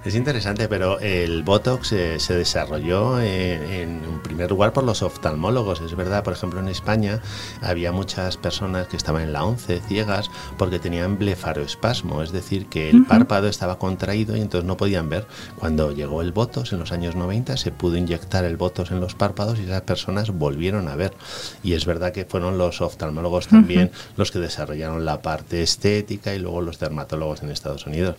Es 0.06 0.16
interesante, 0.16 0.70
pero 0.70 0.98
el 1.02 1.44
Botox 1.44 1.92
eh, 1.92 2.20
se 2.20 2.34
desarrolló 2.34 3.20
en, 3.20 4.00
primer 4.24 4.50
lugar 4.50 4.72
por 4.72 4.86
los 4.86 5.02
oftalmólogos. 5.02 5.82
Es 5.82 5.94
verdad, 5.94 6.24
por 6.24 6.32
ejemplo, 6.32 6.62
en 6.62 6.70
España 6.70 7.22
había 7.62 7.92
muchas 7.92 8.38
personas 8.38 8.88
que 8.88 8.96
estaban 8.96 9.24
en 9.24 9.34
la 9.34 9.44
once 9.44 9.82
ciegas 9.82 10.32
porque 10.58 10.80
tenían 10.80 11.18
blefaroespasmo, 11.18 12.24
es 12.24 12.32
decir, 12.32 12.68
que 12.68 12.90
el 12.90 13.06
párpado 13.06 13.50
estaba 13.50 13.78
contraído 13.78 14.38
y 14.38 14.42
entonces 14.42 14.66
no 14.66 14.78
podían 14.78 15.10
ver. 15.10 15.28
Cuando 15.58 15.92
llegó 15.92 16.22
el 16.22 16.32
Botox 16.32 16.72
en 16.72 16.80
los 16.80 16.94
años 16.94 17.16
90 17.16 17.58
se 17.58 17.72
pudo 17.72 17.98
inyectar 17.98 18.46
el 18.46 18.56
Botox 18.56 18.92
en 18.92 19.02
los 19.02 19.16
párpados 19.16 19.60
y 19.60 19.64
esas 19.64 19.82
personas 19.82 20.32
volvieron 20.32 20.88
a 20.88 20.96
ver. 20.96 21.14
Y 21.62 21.74
es 21.74 21.86
verdad 21.86 22.14
que 22.14 22.24
fueron 22.24 22.58
los 22.58 22.80
oftalmólogos 22.80 23.48
también 23.48 23.92
los 24.16 24.32
que 24.32 24.40
desarrollaron 24.40 25.04
la 25.04 25.22
parte 25.22 25.62
estética 25.62 26.34
y 26.34 26.40
luego 26.40 26.62
los 26.62 26.80
dermatólogos 26.80 27.44
en 27.44 27.52
Estados 27.52 27.86
Unidos. 27.86 28.16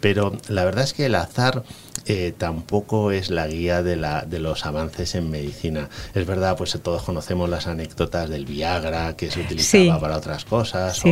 Pero 0.00 0.32
la 0.48 0.64
verdad 0.64 0.84
es 0.84 0.92
que 0.92 1.08
la 1.08 1.19
azar 1.20 1.64
eh, 2.06 2.32
tampoco 2.36 3.12
es 3.12 3.30
la 3.30 3.46
guía 3.46 3.82
de, 3.82 3.96
la, 3.96 4.22
de 4.22 4.38
los 4.38 4.64
avances 4.64 5.14
en 5.14 5.30
medicina. 5.30 5.88
Es 6.14 6.26
verdad, 6.26 6.56
pues 6.56 6.76
todos 6.82 7.02
conocemos 7.02 7.48
las 7.48 7.66
anécdotas 7.66 8.28
del 8.30 8.46
Viagra, 8.46 9.16
que 9.16 9.30
se 9.30 9.40
utilizaba 9.40 10.00
para 10.00 10.16
otras 10.16 10.44
cosas, 10.44 11.02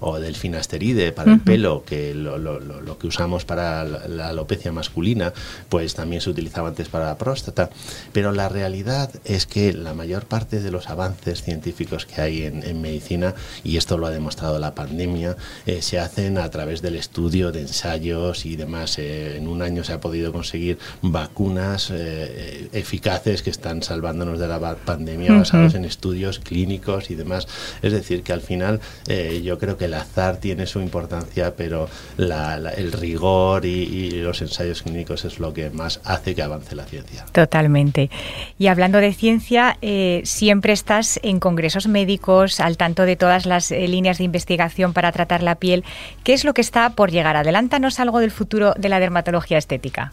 o, 0.00 0.18
del 0.18 0.34
finasteride 0.34 1.12
para 1.12 1.34
el 1.34 1.40
pelo, 1.40 1.84
que 1.84 2.14
lo, 2.14 2.38
lo, 2.38 2.58
lo, 2.58 2.98
que 2.98 3.06
usamos 3.06 3.44
para 3.44 3.84
la, 3.84 4.28
alopecia 4.28 4.72
masculina, 4.72 5.32
pues 5.68 5.94
también 5.94 6.22
se 6.22 6.30
utilizaba 6.30 6.68
antes 6.68 6.88
para 6.88 7.06
la 7.06 7.18
próstata. 7.18 7.70
Pero 8.12 8.32
la 8.32 8.48
realidad 8.48 9.10
es 9.24 9.46
que 9.46 9.72
la 9.72 9.94
mayor 9.94 10.24
parte 10.24 10.60
de 10.60 10.70
los 10.70 10.88
avances 10.88 11.42
científicos 11.42 12.06
que 12.06 12.20
hay 12.20 12.42
en, 12.42 12.80
medicina, 12.80 13.34
y 13.62 13.76
esto 13.76 13.98
lo 13.98 14.06
ha 14.06 14.10
demostrado 14.10 14.58
la 14.58 14.74
pandemia, 14.74 15.36
eh, 15.66 15.82
se 15.82 15.98
hacen 15.98 16.38
a 16.38 16.48
través 16.50 16.80
del 16.82 16.96
estudio 16.96 17.52
de 17.52 17.60
ensayos 17.60 18.46
y 18.46 18.56
demás. 18.56 18.98
Eh, 18.98 19.36
en 19.36 19.46
un 19.50 19.62
año 19.62 19.84
se 19.84 19.92
ha 19.92 20.00
podido 20.00 20.32
conseguir 20.32 20.78
vacunas 21.02 21.90
eh, 21.92 22.68
eficaces 22.72 23.42
que 23.42 23.50
están 23.50 23.82
salvándonos 23.82 24.38
de 24.38 24.48
la 24.48 24.60
pandemia 24.76 25.32
basados 25.32 25.74
en 25.74 25.84
estudios 25.84 26.38
clínicos 26.38 27.10
y 27.10 27.14
demás. 27.14 27.48
Es 27.82 27.92
decir, 27.92 28.22
que 28.22 28.32
al 28.32 28.40
final 28.40 28.80
eh, 29.08 29.42
yo 29.44 29.58
creo 29.58 29.76
que 29.76 29.86
el 29.86 29.94
azar 29.94 30.38
tiene 30.38 30.66
su 30.66 30.80
importancia, 30.80 31.54
pero 31.56 31.88
el 32.18 32.92
rigor 32.92 33.64
y, 33.64 34.10
los 34.20 34.42
ensayos 34.42 34.82
clínicos 34.82 35.24
es 35.24 35.38
lo 35.38 35.52
que 35.52 35.70
más 35.70 36.00
hace 36.04 36.34
que 36.34 36.42
avance 36.42 36.74
la 36.74 36.84
ciencia. 36.84 37.24
Totalmente. 37.32 38.10
Y 38.58 38.66
hablando 38.66 38.98
de 38.98 39.12
ciencia, 39.12 39.78
eh, 39.82 40.20
siempre 40.24 40.72
estás 40.72 41.18
en 41.22 41.40
congresos 41.40 41.86
médicos, 41.86 42.60
al 42.60 42.76
tanto 42.76 43.04
de 43.04 43.16
todas 43.16 43.46
las 43.46 43.70
líneas 43.70 44.18
de 44.18 44.24
investigación 44.24 44.92
para 44.92 45.12
tratar 45.12 45.42
la 45.42 45.54
piel. 45.54 45.84
¿Qué 46.22 46.34
es 46.34 46.44
lo 46.44 46.54
que 46.54 46.60
está 46.60 46.90
por 46.90 47.10
llegar? 47.10 47.36
Adelántanos 47.36 48.00
algo 48.00 48.20
del 48.20 48.30
futuro 48.30 48.74
de 48.76 48.88
la 48.88 49.00
dermatología 49.00 49.39
estética. 49.58 50.12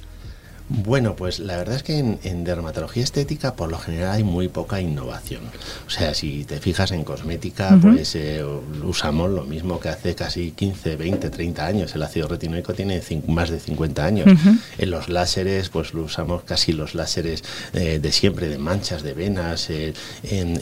Bueno, 0.69 1.15
pues 1.15 1.39
la 1.39 1.55
verdad 1.55 1.77
es 1.77 1.83
que 1.83 1.97
en, 1.97 2.43
dermatología 2.43 3.01
estética 3.01 3.55
por 3.55 3.69
lo 3.69 3.79
general 3.79 4.11
hay 4.11 4.23
muy 4.23 4.49
poca 4.49 4.81
innovación. 4.81 5.43
O 5.85 5.89
sea, 5.89 6.13
si 6.13 6.43
te 6.43 6.59
fijas 6.59 6.91
en 6.91 7.05
cosmética, 7.05 7.77
pues 7.81 8.15
eh, 8.15 8.43
usamos 8.83 9.29
lo 9.29 9.45
mismo 9.45 9.79
que 9.79 9.87
hace 9.87 10.13
casi 10.13 10.51
15, 10.51 10.97
20, 10.97 11.29
30 11.29 11.65
años. 11.65 11.95
El 11.95 12.03
ácido 12.03 12.27
retinoico 12.27 12.73
tiene 12.73 13.01
más 13.27 13.49
de 13.49 13.61
50 13.61 14.05
años. 14.05 14.27
En 14.77 14.91
los 14.91 15.07
láseres, 15.07 15.69
pues 15.69 15.93
lo 15.93 16.03
usamos 16.03 16.43
casi 16.43 16.73
los 16.73 16.95
láseres 16.95 17.45
eh, 17.71 17.99
de 18.01 18.11
siempre, 18.11 18.49
de 18.49 18.57
manchas, 18.57 19.03
de 19.03 19.13
venas. 19.13 19.69
Eh, 19.69 19.93
en, 20.23 20.57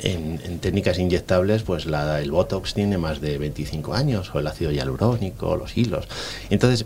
técnicas 0.59 0.99
inyectables, 0.99 1.63
pues 1.63 1.87
la, 1.87 2.21
el 2.21 2.31
Botox 2.31 2.75
tiene 2.75 2.97
más 2.97 3.21
de 3.21 3.37
25 3.37 3.93
años, 3.93 4.33
o 4.33 4.39
el 4.39 4.47
ácido 4.47 4.71
hialurónico, 4.71 5.55
los 5.55 5.77
hilos. 5.77 6.07
Entonces, 6.49 6.85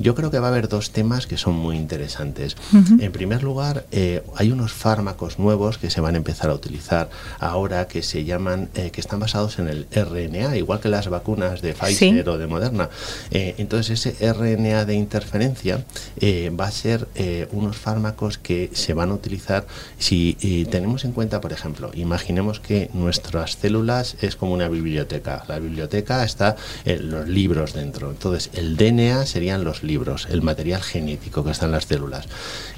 yo 0.00 0.14
creo 0.14 0.30
que 0.30 0.38
va 0.38 0.48
a 0.48 0.50
haber 0.50 0.68
dos 0.68 0.90
temas 0.90 1.26
que 1.26 1.36
son 1.36 1.54
muy 1.54 1.76
interesantes. 1.76 2.56
En 2.72 3.12
primer 3.12 3.42
lugar, 3.42 3.86
eh, 3.90 4.22
hay 4.36 4.50
unos 4.50 4.72
fármacos 4.72 5.38
nuevos 5.38 5.78
que 5.78 5.90
se 5.90 6.00
van 6.00 6.14
a 6.14 6.18
empezar 6.18 6.50
a 6.50 6.54
utilizar 6.54 7.08
ahora 7.38 7.88
que 7.88 8.02
se 8.02 8.24
llaman, 8.24 8.68
eh, 8.74 8.90
que 8.90 9.00
están 9.00 9.20
basados 9.20 9.58
en 9.58 9.68
el 9.68 9.86
RNA, 9.90 10.56
igual 10.56 10.80
que 10.80 10.88
las 10.88 11.08
vacunas 11.08 11.62
de 11.62 11.72
Pfizer 11.72 12.28
o 12.28 12.38
de 12.38 12.46
Moderna. 12.46 12.90
Eh, 13.30 13.54
entonces, 13.58 14.06
ese 14.06 14.32
RNA 14.32 14.84
de 14.84 14.94
interferencia 14.94 15.84
va 16.58 16.66
a 16.66 16.70
ser 16.70 17.08
unos 17.52 17.76
fármacos 17.76 18.38
que 18.38 18.70
se 18.74 18.94
van 18.94 19.10
a 19.10 19.14
utilizar 19.14 19.66
si 19.98 20.66
tenemos 20.70 21.04
en 21.04 21.12
cuenta, 21.12 21.40
por 21.40 21.52
ejemplo, 21.52 21.90
imaginemos 21.94 22.60
que 22.60 22.90
nuestras 22.92 23.52
células 23.52 24.16
es 24.20 24.36
como 24.36 24.52
una 24.52 24.68
biblioteca. 24.68 25.44
La 25.48 25.58
biblioteca 25.58 26.24
está 26.24 26.56
en 26.84 27.10
los 27.10 27.28
libros 27.28 27.72
dentro. 27.72 28.10
Entonces, 28.10 28.50
el 28.54 28.76
DNA 28.76 29.26
serían 29.26 29.64
los 29.64 29.82
libros, 29.82 30.28
el 30.30 30.42
material 30.42 30.82
genético 30.82 31.44
que 31.44 31.50
está 31.50 31.66
en 31.66 31.72
las 31.72 31.86
células. 31.86 32.26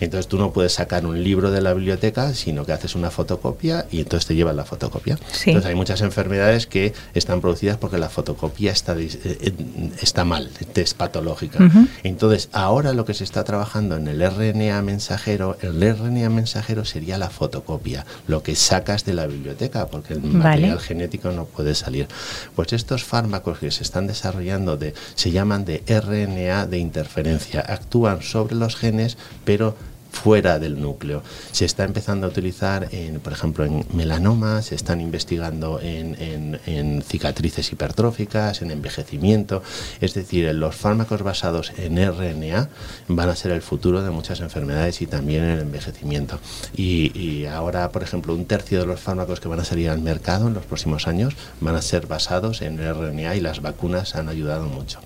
Entonces 0.00 0.28
tú 0.28 0.38
no 0.38 0.52
puedes 0.52 0.72
sacar 0.72 1.06
un 1.06 1.22
libro 1.22 1.50
de 1.50 1.60
la 1.60 1.74
biblioteca, 1.74 2.34
sino 2.34 2.64
que 2.64 2.72
haces 2.72 2.94
una 2.94 3.10
fotocopia 3.10 3.86
y 3.90 4.00
entonces 4.00 4.26
te 4.26 4.34
llevan 4.34 4.56
la 4.56 4.64
fotocopia. 4.64 5.18
Entonces 5.46 5.66
hay 5.66 5.74
muchas 5.74 6.00
enfermedades 6.00 6.66
que 6.66 6.92
están 7.14 7.40
producidas 7.40 7.76
porque 7.76 7.98
la 7.98 8.08
fotocopia 8.08 8.72
está, 8.72 8.94
eh, 8.98 9.08
eh, 9.24 9.52
está 10.00 10.24
mal, 10.24 10.50
es 10.74 10.94
patológica. 10.94 11.58
Entonces 12.02 12.48
ahora 12.52 12.92
lo 12.92 13.04
que 13.04 13.14
se 13.14 13.24
está 13.24 13.44
trabajando 13.44 13.96
en 13.96 14.08
el 14.08 14.20
RNA 14.20 14.80
mensajero, 14.82 15.56
el 15.60 15.80
RNA 15.80 16.30
mensajero 16.30 16.84
sería 16.84 17.18
la 17.18 17.30
fotocopia, 17.30 18.06
lo 18.26 18.42
que 18.42 18.56
sacas 18.56 19.04
de 19.04 19.14
la 19.14 19.26
biblioteca, 19.26 19.86
porque 19.88 20.14
el 20.14 20.22
material 20.22 20.80
genético 20.80 21.30
no 21.30 21.44
puede 21.44 21.74
salir. 21.74 22.08
Pues 22.56 22.72
estos 22.72 23.04
fármacos 23.04 23.58
que 23.58 23.70
se 23.70 23.82
están 23.82 24.06
desarrollando 24.06 24.76
de, 24.76 24.94
se 25.14 25.30
llaman 25.30 25.64
de 25.64 25.82
RNA 25.86 26.66
de 26.66 26.78
interferencia, 26.78 27.60
actúan 27.60 28.22
sobre 28.22 28.54
los 28.54 28.76
genes, 28.76 29.18
pero 29.44 29.59
fuera 30.10 30.58
del 30.58 30.80
núcleo. 30.80 31.22
Se 31.52 31.64
está 31.64 31.84
empezando 31.84 32.26
a 32.26 32.30
utilizar, 32.30 32.88
en, 32.92 33.20
por 33.20 33.32
ejemplo, 33.32 33.64
en 33.64 33.86
melanoma, 33.92 34.62
se 34.62 34.74
están 34.74 35.00
investigando 35.00 35.80
en, 35.80 36.16
en, 36.66 37.02
cicatrices 37.02 37.72
hipertróficas, 37.72 38.62
en 38.62 38.70
envejecimiento. 38.70 39.62
Es 40.00 40.14
decir, 40.14 40.52
los 40.54 40.74
fármacos 40.74 41.22
basados 41.22 41.72
en 41.78 41.96
RNA 41.96 42.68
van 43.08 43.28
a 43.28 43.36
ser 43.36 43.52
el 43.52 43.62
futuro 43.62 44.02
de 44.02 44.10
muchas 44.10 44.40
enfermedades 44.40 45.00
y 45.00 45.06
también 45.06 45.44
en 45.44 45.50
el 45.50 45.60
envejecimiento. 45.60 46.38
Y, 46.74 47.16
y, 47.18 47.46
ahora, 47.46 47.90
por 47.90 48.02
ejemplo, 48.02 48.34
un 48.34 48.46
tercio 48.46 48.80
de 48.80 48.86
los 48.86 49.00
fármacos 49.00 49.40
que 49.40 49.48
van 49.48 49.60
a 49.60 49.64
salir 49.64 49.88
al 49.88 50.00
mercado 50.00 50.48
en 50.48 50.54
los 50.54 50.64
próximos 50.66 51.06
años 51.06 51.34
van 51.60 51.76
a 51.76 51.82
ser 51.82 52.06
basados 52.06 52.62
en 52.62 52.78
RNA 52.78 53.36
y 53.36 53.40
las 53.40 53.62
vacunas 53.62 54.14
han 54.14 54.28
ayudado 54.28 54.66
mucho. 54.66 55.00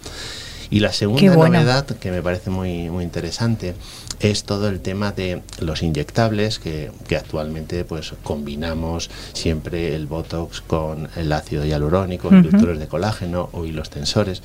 Y 0.70 0.80
la 0.80 0.92
segunda 0.92 1.36
novedad 1.36 1.86
que 1.86 2.10
me 2.10 2.22
parece 2.22 2.50
muy, 2.50 2.90
muy 2.90 3.04
interesante 3.04 3.74
es 4.20 4.44
todo 4.44 4.68
el 4.68 4.80
tema 4.80 5.12
de 5.12 5.42
los 5.60 5.82
inyectables 5.82 6.58
que, 6.58 6.90
que, 7.06 7.16
actualmente 7.16 7.84
pues 7.84 8.14
combinamos 8.22 9.10
siempre 9.32 9.94
el 9.94 10.06
Botox 10.06 10.60
con 10.60 11.08
el 11.16 11.32
ácido 11.32 11.64
hialurónico, 11.64 12.28
inductores 12.28 12.78
de 12.78 12.86
colágeno 12.86 13.48
o 13.52 13.64
hilos 13.64 13.90
tensores. 13.90 14.42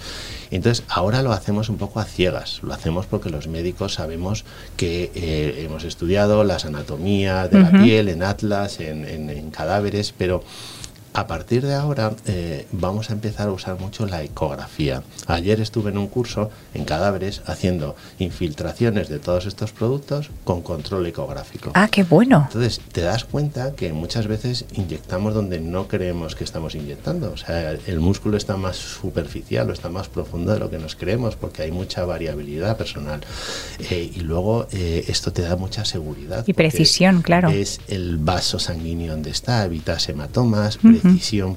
Entonces 0.52 0.84
ahora 0.90 1.22
lo 1.22 1.32
hacemos 1.32 1.70
un 1.70 1.78
poco 1.78 2.00
a 2.00 2.06
ciegas, 2.06 2.60
lo 2.64 2.74
hacemos 2.74 3.06
porque 3.06 3.30
los 3.30 3.48
médicos 3.48 3.96
sabemos 3.96 4.46
que 4.78 5.12
eh, 5.16 5.64
hemos 5.66 5.84
estudiado 5.84 6.44
las 6.44 6.66
anatomías 6.66 7.50
de 7.52 7.60
la 7.60 7.72
piel 7.72 8.10
en 8.10 8.24
atlas, 8.24 8.80
en, 8.80 9.06
en 9.06 9.52
cadáveres, 9.52 10.14
pero 10.18 10.44
a 11.14 11.28
partir 11.28 11.66
de 11.66 11.74
ahora 11.74 12.14
eh, 12.26 12.68
vamos 12.72 13.10
a 13.10 13.14
empezar 13.14 13.48
a 13.48 13.52
usar 13.52 13.80
mucho 13.80 14.06
la 14.06 14.24
ecografía. 14.24 15.04
Ayer 15.28 15.60
estuve 15.60 15.92
en 15.92 15.98
un 15.98 16.08
curso 16.08 16.50
en 16.74 16.86
cadáveres 16.86 17.42
haciendo 17.46 17.96
infiltraciones 18.20 19.10
de 19.10 19.20
todos 19.20 19.46
estos 19.46 19.72
productos 19.72 20.30
con 20.44 20.62
control 20.62 21.06
ecográfico. 21.08 21.72
Ah, 21.74 21.88
qué 21.90 22.04
bueno. 22.04 22.46
Entonces 22.48 22.82
te 22.92 23.02
das 23.02 23.26
cuenta 23.26 23.74
que 23.76 23.94
muchas 23.94 24.28
veces 24.28 24.66
inyectamos 24.74 25.34
donde 25.34 25.60
no 25.60 25.88
creemos 25.88 26.36
que 26.36 26.44
estamos 26.44 26.76
inyectando. 26.76 27.32
O 27.32 27.38
sea, 27.38 27.72
el 27.72 28.00
músculo 28.00 28.38
está 28.38 28.58
más 28.58 28.76
superficial 28.78 29.70
o 29.70 29.74
está 29.74 29.90
más 29.90 30.08
profundo 30.08 30.54
de 30.54 30.60
lo 30.60 30.70
que 30.70 30.78
nos 30.78 30.96
creemos 30.96 31.36
porque 31.36 31.64
hay 31.64 31.72
mucha 31.72 32.06
variabilidad 32.06 32.78
personal. 32.78 33.22
Eh, 33.80 34.12
y 34.16 34.20
luego 34.22 34.68
eh, 34.72 35.06
esto 35.08 35.34
te 35.34 35.42
da 35.42 35.56
mucha 35.56 35.86
seguridad. 35.86 36.44
Y 36.48 36.54
precisión, 36.54 37.22
claro. 37.22 37.50
Es 37.50 37.80
el 37.88 38.18
vaso 38.18 38.60
sanguíneo 38.60 39.14
donde 39.14 39.32
está, 39.32 39.64
evitas 39.66 40.08
hematomas 40.10 40.78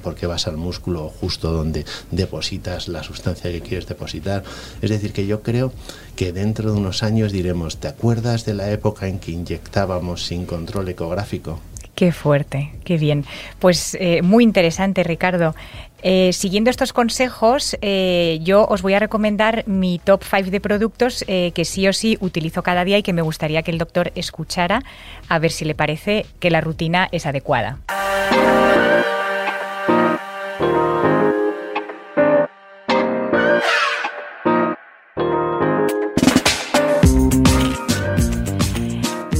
porque 0.01 0.27
vas 0.27 0.47
al 0.47 0.57
músculo 0.57 1.09
justo 1.09 1.51
donde 1.51 1.85
depositas 2.11 2.87
la 2.87 3.03
sustancia 3.03 3.51
que 3.51 3.61
quieres 3.61 3.87
depositar. 3.87 4.43
Es 4.81 4.89
decir, 4.89 5.13
que 5.13 5.25
yo 5.25 5.41
creo 5.41 5.73
que 6.15 6.31
dentro 6.31 6.71
de 6.71 6.77
unos 6.77 7.03
años 7.03 7.31
diremos, 7.31 7.77
¿te 7.77 7.87
acuerdas 7.87 8.45
de 8.45 8.53
la 8.53 8.71
época 8.71 9.07
en 9.07 9.19
que 9.19 9.31
inyectábamos 9.31 10.25
sin 10.25 10.45
control 10.45 10.89
ecográfico? 10.89 11.59
Qué 11.95 12.11
fuerte, 12.11 12.71
qué 12.83 12.97
bien. 12.97 13.23
Pues 13.59 13.95
eh, 13.99 14.21
muy 14.23 14.43
interesante, 14.43 15.03
Ricardo. 15.03 15.55
Eh, 16.01 16.33
siguiendo 16.33 16.69
estos 16.69 16.91
consejos, 16.91 17.77
eh, 17.81 18.39
yo 18.41 18.65
os 18.65 18.81
voy 18.81 18.95
a 18.95 18.99
recomendar 18.99 19.63
mi 19.67 19.99
top 20.03 20.23
5 20.23 20.49
de 20.49 20.59
productos 20.59 21.23
que 21.25 21.65
sí 21.65 21.87
o 21.87 21.93
sí 21.93 22.17
utilizo 22.19 22.63
cada 22.63 22.83
día 22.83 22.97
y 22.97 23.03
que 23.03 23.13
me 23.13 23.21
gustaría 23.21 23.61
que 23.61 23.71
el 23.71 23.77
doctor 23.77 24.11
escuchara 24.15 24.81
a 25.29 25.39
ver 25.39 25.51
si 25.51 25.65
le 25.65 25.75
parece 25.75 26.25
que 26.39 26.49
la 26.49 26.61
rutina 26.61 27.07
es 27.11 27.25
adecuada. 27.25 27.77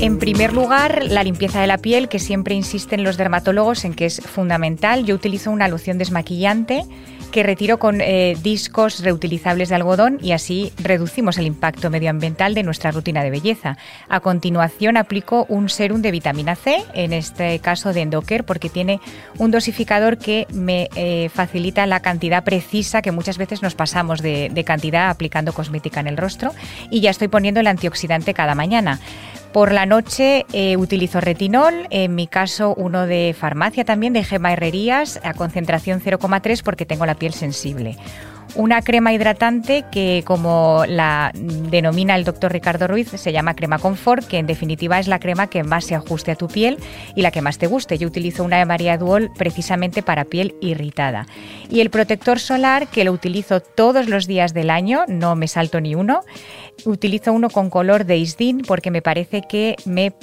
En 0.04 0.20
primer 0.20 0.52
lugar, 0.52 1.02
la 1.08 1.24
limpieza 1.24 1.62
de 1.62 1.68
la 1.68 1.78
piel, 1.78 2.10
que 2.10 2.20
siempre 2.20 2.56
insisten 2.56 3.06
los 3.06 3.16
dermatólogos 3.16 3.86
en 3.86 3.94
que 3.94 4.06
es 4.06 4.20
fundamental. 4.20 5.06
Yo 5.06 5.16
utilizo 5.16 5.50
una 5.50 5.70
loción 5.70 5.98
desmaquillante 5.98 6.84
que 7.32 7.42
retiro 7.42 7.80
con 7.80 8.02
eh, 8.02 8.38
discos 8.44 9.00
reutilizables 9.00 9.70
de 9.70 9.76
algodón 9.76 10.20
y 10.22 10.34
así 10.34 10.74
reducimos 10.78 11.38
el 11.38 11.48
impacto 11.48 11.90
medioambiental 11.90 12.54
de 12.54 12.64
nuestra 12.64 12.92
rutina 12.92 13.24
de 13.24 13.30
belleza. 13.30 13.78
A 14.10 14.20
continuación 14.20 14.98
aplico 14.98 15.46
un 15.48 15.70
serum 15.70 16.02
de 16.02 16.12
vitamina 16.12 16.58
C, 16.58 16.84
en 16.94 17.14
este 17.14 17.60
caso 17.60 17.94
de 17.94 18.02
Endoker, 18.02 18.44
porque 18.44 18.68
tiene 18.68 19.00
un 19.38 19.52
dosificador 19.52 20.18
que 20.18 20.48
me 20.52 20.90
eh, 20.98 21.30
facilita 21.34 21.86
la 21.86 22.02
cantidad 22.02 22.44
precisa 22.44 23.02
que 23.02 23.14
muchas 23.14 23.38
veces 23.38 23.62
nos 23.62 23.74
pasamos 23.74 24.22
de, 24.22 24.50
de 24.54 24.64
cantidad 24.66 25.10
aplicando 25.10 25.54
cosmética 25.54 26.02
en 26.02 26.08
el 26.08 26.18
rostro 26.18 26.52
y 26.90 27.00
ya 27.00 27.10
estoy 27.10 27.30
poniendo 27.30 27.62
el 27.62 27.68
antioxidante 27.68 28.34
cada 28.34 28.54
mañana. 28.54 29.00
Por 29.54 29.72
la 29.72 29.86
noche 29.86 30.48
eh, 30.52 30.78
utilizo 30.78 31.22
retinol, 31.22 31.88
en 31.92 32.16
mi 32.16 32.26
caso 32.26 32.74
uno 32.76 33.06
de 33.06 33.36
farmacia 33.38 33.86
también, 33.86 34.12
de 34.12 34.24
Gema 34.24 34.52
Herrerías, 34.52 35.20
a 35.24 35.36
concentración 35.36 36.02
0,3 36.02 36.64
porque 36.64 36.88
tengo 36.88 37.06
la 37.06 37.14
piel 37.14 37.34
sensible 37.34 37.98
una 38.56 38.82
crema 38.82 39.14
hidratante 39.14 39.86
que, 39.92 40.24
como 40.26 40.84
la 40.88 41.32
denomina 41.34 42.16
el 42.16 42.24
doctor 42.24 42.52
Ricardo 42.52 42.88
Ruiz, 42.88 43.10
se 43.10 43.32
llama 43.32 43.56
crema 43.56 43.80
confort, 43.80 44.26
que 44.28 44.38
en 44.38 44.48
definitiva 44.48 45.00
es 45.00 45.08
la 45.08 45.20
crema 45.20 45.48
que 45.48 45.64
más 45.64 45.86
se 45.86 45.96
ajuste 45.96 46.32
a 46.32 46.36
tu 46.36 46.48
piel 46.48 46.78
y 47.16 47.22
la 47.22 47.32
que 47.32 47.42
más 47.42 47.58
te 47.58 47.68
guste. 47.68 47.98
Yo 47.98 48.08
utilizo 48.08 48.44
una 48.44 48.58
de 48.58 48.66
María 48.66 48.98
Duol 48.98 49.32
precisamente 49.38 50.04
para 50.04 50.26
piel 50.26 50.56
irritada. 50.62 51.26
Y 51.70 51.82
el 51.82 51.90
protector 51.90 52.40
solar, 52.40 52.88
que 52.88 53.04
lo 53.04 53.12
utilizo 53.12 53.60
todos 53.60 54.08
los 54.08 54.28
días 54.28 54.54
del 54.54 54.70
año, 54.70 55.06
no 55.08 55.36
me 55.36 55.48
salto 55.48 55.82
ni 55.82 55.96
uno. 55.96 56.22
Utilizo 56.86 57.32
uno 57.34 57.50
con 57.50 57.70
color 57.70 58.06
de 58.06 58.18
Isdin 58.18 58.62
porque 58.68 58.92
me 58.92 59.02
parece 59.02 59.42
que 59.48 59.76
me, 59.86 60.14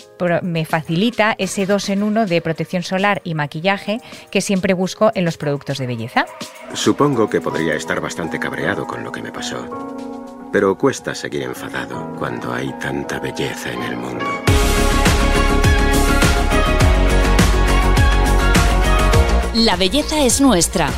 me 0.43 0.65
facilita 0.65 1.35
ese 1.39 1.67
dos 1.67 1.89
en 1.89 2.03
uno 2.03 2.27
de 2.27 2.41
protección 2.43 2.83
solar 2.83 3.21
y 3.25 3.35
maquillaje 3.35 4.01
que 4.31 4.41
siempre 4.41 4.75
busco 4.75 5.11
en 5.15 5.25
los 5.25 5.37
productos 5.37 5.79
de 5.79 5.87
belleza. 5.87 6.27
Supongo 6.75 7.29
que 7.31 7.41
podría 7.41 7.75
estar 7.75 8.01
bastante 8.01 8.39
cabreado 8.39 8.87
con 8.87 9.03
lo 9.05 9.13
que 9.13 9.23
me 9.23 9.33
pasó. 9.33 9.67
Pero 10.53 10.77
cuesta 10.77 11.15
seguir 11.15 11.43
enfadado 11.43 12.15
cuando 12.19 12.53
hay 12.53 12.73
tanta 12.81 13.21
belleza 13.21 13.73
en 13.73 13.83
el 13.83 13.97
mundo. 13.97 14.27
La 19.55 19.77
belleza 19.77 20.25
es 20.25 20.41
nuestra. 20.41 20.89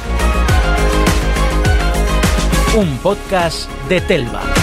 Un 2.77 2.97
podcast 2.99 3.69
de 3.89 4.01
Telva. 4.01 4.62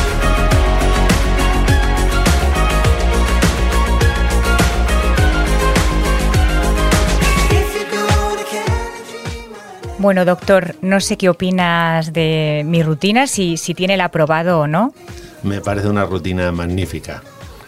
Bueno, 9.99 10.23
doctor, 10.23 10.75
no 10.81 11.01
sé 11.01 11.17
qué 11.17 11.27
opinas 11.27 12.13
de 12.13 12.63
mi 12.65 12.83
rutina, 12.83 13.27
si, 13.27 13.57
si 13.57 13.73
tiene 13.73 13.95
el 13.95 14.01
aprobado 14.01 14.61
o 14.61 14.65
no. 14.65 14.93
Me 15.43 15.59
parece 15.59 15.89
una 15.89 16.05
rutina 16.05 16.53
magnífica. 16.53 17.21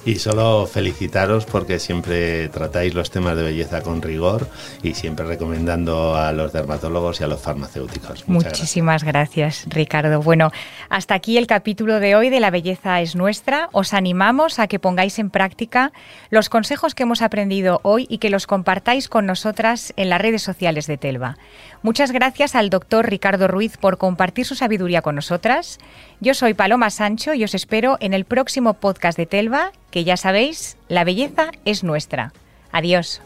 Y 0.03 0.15
solo 0.15 0.65
felicitaros 0.65 1.45
porque 1.45 1.77
siempre 1.77 2.49
tratáis 2.49 2.95
los 2.95 3.11
temas 3.11 3.35
de 3.35 3.43
belleza 3.43 3.81
con 3.81 4.01
rigor 4.01 4.47
y 4.81 4.95
siempre 4.95 5.27
recomendando 5.27 6.15
a 6.15 6.31
los 6.31 6.53
dermatólogos 6.53 7.21
y 7.21 7.23
a 7.23 7.27
los 7.27 7.39
farmacéuticos. 7.39 8.27
Muchísimas 8.27 9.03
gracias. 9.03 9.65
Ricardo. 9.67 10.23
Bueno, 10.23 10.51
hasta 10.89 11.13
aquí 11.13 11.37
el 11.37 11.45
capítulo 11.45 11.99
de 11.99 12.15
hoy 12.15 12.29
de 12.29 12.39
La 12.39 12.49
belleza 12.49 12.99
es 13.01 13.15
nuestra. 13.15 13.69
Os 13.73 13.93
animamos 13.93 14.57
a 14.57 14.65
que 14.65 14.79
pongáis 14.79 15.19
en 15.19 15.29
práctica 15.29 15.91
los 16.31 16.49
consejos 16.49 16.95
que 16.95 17.03
hemos 17.03 17.21
aprendido 17.21 17.79
hoy 17.83 18.07
y 18.09 18.17
que 18.17 18.31
los 18.31 18.47
compartáis 18.47 19.07
con 19.07 19.27
nosotras 19.27 19.93
en 19.97 20.09
las 20.09 20.21
redes 20.21 20.41
sociales 20.41 20.87
de 20.87 20.97
Telva. 20.97 21.37
Muchas 21.83 22.11
gracias 22.11 22.53
al 22.55 22.69
doctor 22.69 23.09
Ricardo 23.09 23.47
Ruiz 23.47 23.77
por 23.77 23.97
compartir 23.97 24.45
su 24.45 24.53
sabiduría 24.53 25.01
con 25.01 25.15
nosotras. 25.15 25.79
Yo 26.19 26.35
soy 26.35 26.53
Paloma 26.53 26.91
Sancho 26.91 27.33
y 27.33 27.43
os 27.43 27.55
espero 27.55 27.97
en 27.99 28.13
el 28.13 28.25
próximo 28.25 28.75
podcast 28.75 29.17
de 29.17 29.25
Telva, 29.25 29.71
que 29.89 30.03
ya 30.03 30.15
sabéis, 30.15 30.77
la 30.89 31.03
belleza 31.03 31.49
es 31.65 31.83
nuestra. 31.83 32.33
Adiós. 32.71 33.21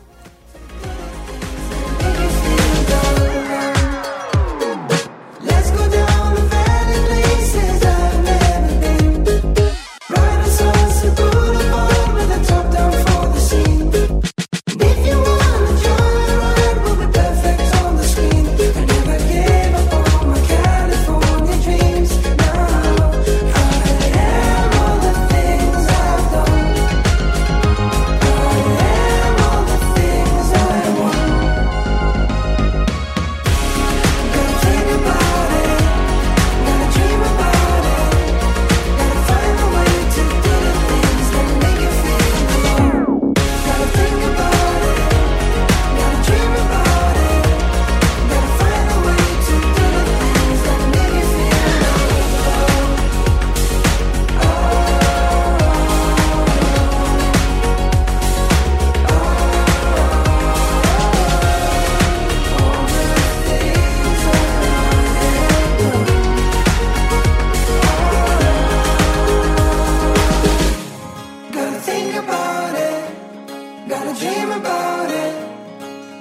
dream 74.20 74.52
about 74.52 75.10
it. 75.12 75.36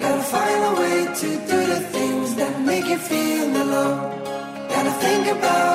Gotta 0.00 0.22
find 0.22 0.60
a 0.70 0.72
way 0.80 0.98
to 1.20 1.28
do 1.50 1.58
the 1.72 1.80
things 1.94 2.34
that 2.36 2.60
make 2.60 2.86
you 2.86 2.98
feel 2.98 3.48
alone. 3.64 4.00
Gotta 4.68 4.90
think 5.04 5.26
about 5.36 5.73